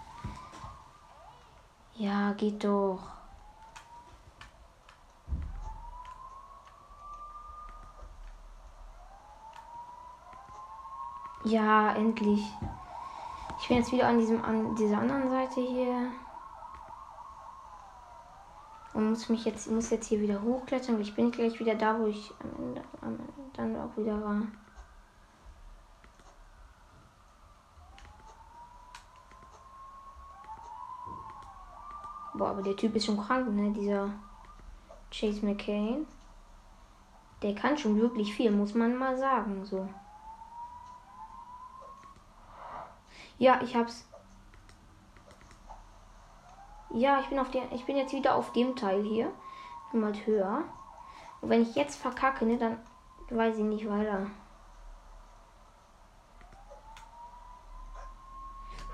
Ja, 2.02 2.32
geht 2.32 2.64
doch. 2.64 3.00
Ja, 11.44 11.92
endlich. 11.92 12.42
Ich 13.60 13.68
bin 13.68 13.76
jetzt 13.76 13.92
wieder 13.92 14.08
an 14.08 14.18
diesem 14.18 14.42
an 14.42 14.74
dieser 14.76 14.96
anderen 14.96 15.28
Seite 15.28 15.60
hier. 15.60 16.10
Und 18.94 19.10
muss 19.10 19.28
mich 19.28 19.44
jetzt, 19.44 19.68
muss 19.70 19.90
jetzt 19.90 20.06
hier 20.06 20.20
wieder 20.20 20.40
hochklettern. 20.40 21.00
Ich 21.00 21.14
bin 21.14 21.32
gleich 21.32 21.58
wieder 21.58 21.74
da, 21.74 21.98
wo 21.98 22.06
ich 22.06 22.32
am 22.40 22.64
Ende, 22.64 22.82
am 23.00 23.18
Ende 23.18 23.32
dann 23.52 23.76
auch 23.76 23.96
wieder 23.96 24.22
war. 24.22 24.42
Boah, 32.34 32.50
aber 32.50 32.62
der 32.62 32.76
Typ 32.76 32.94
ist 32.94 33.06
schon 33.06 33.20
krank, 33.20 33.52
ne? 33.52 33.72
Dieser 33.72 34.10
Chase 35.10 35.44
McCain. 35.44 36.06
Der 37.42 37.54
kann 37.54 37.76
schon 37.76 38.00
wirklich 38.00 38.34
viel, 38.34 38.50
muss 38.50 38.74
man 38.74 38.96
mal 38.96 39.18
sagen, 39.18 39.64
so. 39.64 39.88
Ja, 43.38 43.60
ich 43.62 43.74
hab's. 43.74 44.06
Ja, 46.94 47.18
ich 47.18 47.26
bin 47.26 47.40
auf 47.40 47.50
der. 47.50 47.62
Ich 47.72 47.84
bin 47.86 47.96
jetzt 47.96 48.12
wieder 48.12 48.36
auf 48.36 48.52
dem 48.52 48.76
Teil 48.76 49.02
hier. 49.02 49.32
Niemals 49.92 50.24
höher. 50.26 50.62
Und 51.40 51.50
wenn 51.50 51.62
ich 51.62 51.74
jetzt 51.74 51.96
verkacke, 51.96 52.46
ne, 52.46 52.56
dann 52.56 52.78
weiß 53.30 53.58
ich 53.58 53.64
nicht 53.64 53.88
weiter. 53.88 54.28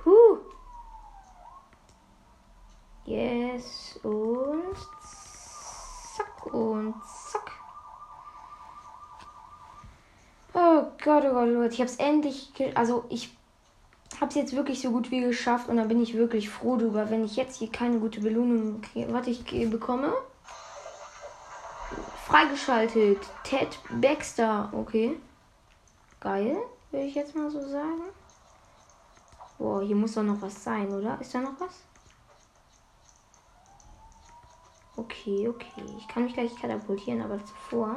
Huh. 0.04 0.38
Yes. 3.04 4.00
Und 4.02 4.76
zack 6.16 6.46
und 6.54 6.94
zack. 7.04 7.52
Oh 10.54 10.84
Gott, 11.04 11.24
oh 11.26 11.34
Gott, 11.34 11.48
Leute. 11.48 11.74
Ich 11.74 11.80
habe 11.80 11.90
es 11.90 11.96
endlich. 11.96 12.50
Also, 12.74 13.04
ich 13.10 13.36
habe 14.20 14.28
es 14.28 14.34
jetzt 14.34 14.54
wirklich 14.54 14.80
so 14.80 14.90
gut 14.90 15.10
wie 15.10 15.20
geschafft. 15.20 15.68
Und 15.68 15.76
da 15.78 15.84
bin 15.84 16.02
ich 16.02 16.14
wirklich 16.14 16.50
froh 16.50 16.76
drüber, 16.76 17.10
wenn 17.10 17.24
ich 17.24 17.36
jetzt 17.36 17.56
hier 17.56 17.70
keine 17.70 17.98
gute 17.98 18.20
Belohnung. 18.20 18.82
Warte, 19.08 19.30
ich 19.30 19.44
bekomme. 19.70 20.12
Freigeschaltet. 22.26 23.18
Ted 23.44 23.78
Baxter. 23.90 24.68
Okay. 24.72 25.18
Geil, 26.20 26.58
würde 26.90 27.06
ich 27.06 27.14
jetzt 27.14 27.34
mal 27.34 27.50
so 27.50 27.66
sagen. 27.66 28.02
Boah, 29.58 29.82
hier 29.82 29.96
muss 29.96 30.14
doch 30.14 30.22
noch 30.22 30.40
was 30.42 30.62
sein, 30.62 30.88
oder? 30.92 31.18
Ist 31.20 31.34
da 31.34 31.40
noch 31.40 31.58
was? 31.58 31.82
Okay, 34.96 35.48
okay. 35.48 35.82
Ich 35.98 36.08
kann 36.08 36.24
mich 36.24 36.34
gleich 36.34 36.54
katapultieren, 36.54 37.22
aber 37.22 37.44
zuvor 37.44 37.96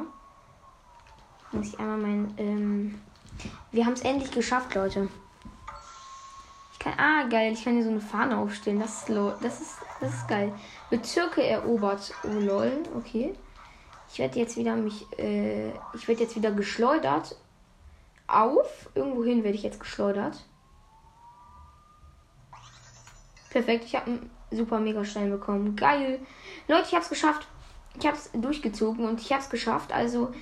muss 1.52 1.68
ich 1.68 1.78
einmal 1.78 1.98
mein. 1.98 2.34
Ähm 2.38 3.00
wir 3.72 3.84
haben 3.84 3.92
es 3.92 4.02
endlich 4.02 4.30
geschafft, 4.30 4.74
Leute. 4.74 5.08
Ah, 6.96 7.24
geil. 7.28 7.52
Ich 7.52 7.64
kann 7.64 7.74
hier 7.74 7.84
so 7.84 7.90
eine 7.90 8.00
Fahne 8.00 8.36
aufstellen. 8.36 8.80
Das 8.80 9.08
ist, 9.08 9.08
das 9.40 9.60
ist, 9.60 9.78
das 10.00 10.14
ist 10.14 10.28
geil. 10.28 10.52
Bezirke 10.90 11.42
erobert. 11.42 12.12
Oh 12.24 12.38
lol. 12.40 12.82
Okay. 12.96 13.34
Ich 14.12 14.18
werde 14.18 14.38
jetzt 14.38 14.56
wieder 14.56 14.76
mich, 14.76 15.06
äh, 15.18 15.70
ich 15.94 16.06
werde 16.06 16.22
jetzt 16.22 16.36
wieder 16.36 16.52
geschleudert. 16.52 17.36
Auf. 18.26 18.90
Irgendwohin 18.94 19.42
werde 19.42 19.56
ich 19.56 19.62
jetzt 19.62 19.80
geschleudert. 19.80 20.44
Perfekt, 23.50 23.84
ich 23.84 23.94
habe 23.94 24.06
einen 24.06 24.30
super 24.50 24.80
Mega-Stein 24.80 25.30
bekommen. 25.30 25.76
Geil. 25.76 26.18
Leute, 26.66 26.86
ich 26.86 26.92
habe 26.92 27.02
es 27.02 27.08
geschafft. 27.08 27.46
Ich 27.98 28.06
habe 28.06 28.16
es 28.16 28.30
durchgezogen 28.32 29.04
und 29.04 29.20
ich 29.20 29.32
habe 29.32 29.42
es 29.42 29.50
geschafft. 29.50 29.92
Also 29.92 30.32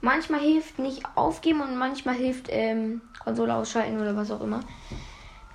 manchmal 0.00 0.40
hilft 0.40 0.78
nicht 0.78 1.04
aufgeben 1.14 1.60
und 1.60 1.76
manchmal 1.76 2.16
hilft 2.16 2.46
ähm, 2.50 3.02
Konsole 3.22 3.54
ausschalten 3.54 4.00
oder 4.00 4.16
was 4.16 4.30
auch 4.30 4.40
immer. 4.40 4.60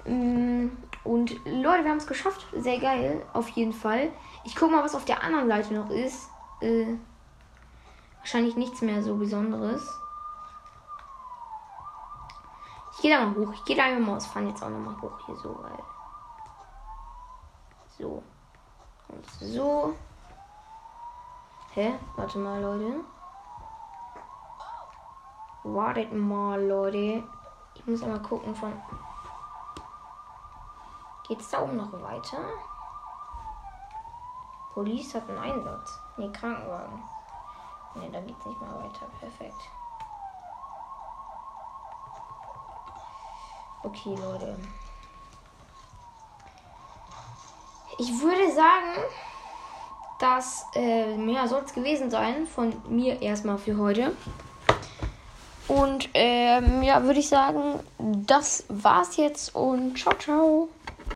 Mm, 0.05 0.69
und 1.03 1.31
Leute, 1.45 1.83
wir 1.83 1.91
haben 1.91 1.97
es 1.97 2.07
geschafft. 2.07 2.45
Sehr 2.53 2.79
geil, 2.79 3.25
auf 3.33 3.49
jeden 3.49 3.73
Fall. 3.73 4.11
Ich 4.43 4.55
gucke 4.55 4.73
mal, 4.73 4.83
was 4.83 4.95
auf 4.95 5.05
der 5.05 5.23
anderen 5.23 5.47
Seite 5.47 5.73
noch 5.73 5.89
ist. 5.89 6.29
Äh, 6.61 6.95
Wahrscheinlich 8.19 8.55
nichts 8.57 8.81
mehr 8.81 9.01
so 9.01 9.15
Besonderes. 9.15 9.99
Ich 12.93 13.01
gehe 13.01 13.17
da 13.17 13.25
mal 13.25 13.35
hoch. 13.35 13.53
Ich 13.53 13.63
gehe 13.63 13.75
da 13.75 13.85
einfach 13.85 14.05
mal 14.05 14.17
aus 14.17 14.27
Fahren 14.27 14.49
jetzt 14.49 14.61
auch 14.61 14.69
nochmal 14.69 15.01
hoch 15.01 15.17
hier 15.25 15.35
so, 15.37 15.57
weil. 15.63 15.79
So. 17.97 18.23
Und 19.07 19.25
so. 19.25 19.95
Hä? 21.73 21.97
Warte 22.17 22.39
mal, 22.39 22.61
Leute. 22.61 22.99
Wartet 25.63 26.13
mal, 26.13 26.61
Leute. 26.61 27.23
Ich 27.73 27.87
muss 27.87 28.03
einmal 28.03 28.21
gucken 28.21 28.53
von. 28.53 28.73
Geht's 31.29 31.51
da 31.51 31.61
oben 31.61 31.77
noch 31.77 31.93
weiter? 31.93 32.39
Police 34.73 35.13
hat 35.13 35.29
einen 35.29 35.37
Einsatz. 35.37 35.99
Nee, 36.17 36.31
Krankenwagen. 36.31 37.03
Ne, 37.93 38.09
da 38.11 38.19
geht's 38.21 38.45
nicht 38.45 38.59
mehr 38.59 38.73
weiter. 38.73 39.05
Perfekt. 39.19 39.61
Okay, 43.83 44.15
Leute. 44.15 44.57
Ich 47.99 48.21
würde 48.21 48.51
sagen, 48.51 49.03
das 50.19 50.65
äh, 50.73 51.15
mehr 51.15 51.47
soll 51.47 51.61
es 51.63 51.73
gewesen 51.73 52.09
sein 52.09 52.47
von 52.47 52.73
mir 52.89 53.21
erstmal 53.21 53.59
für 53.59 53.77
heute. 53.77 54.15
Und 55.67 56.09
ähm, 56.15 56.81
ja, 56.81 57.03
würde 57.03 57.19
ich 57.19 57.29
sagen, 57.29 57.79
das 57.99 58.65
war's 58.69 59.17
jetzt 59.17 59.53
und 59.53 59.97
ciao, 59.99 60.15
ciao. 60.15 60.69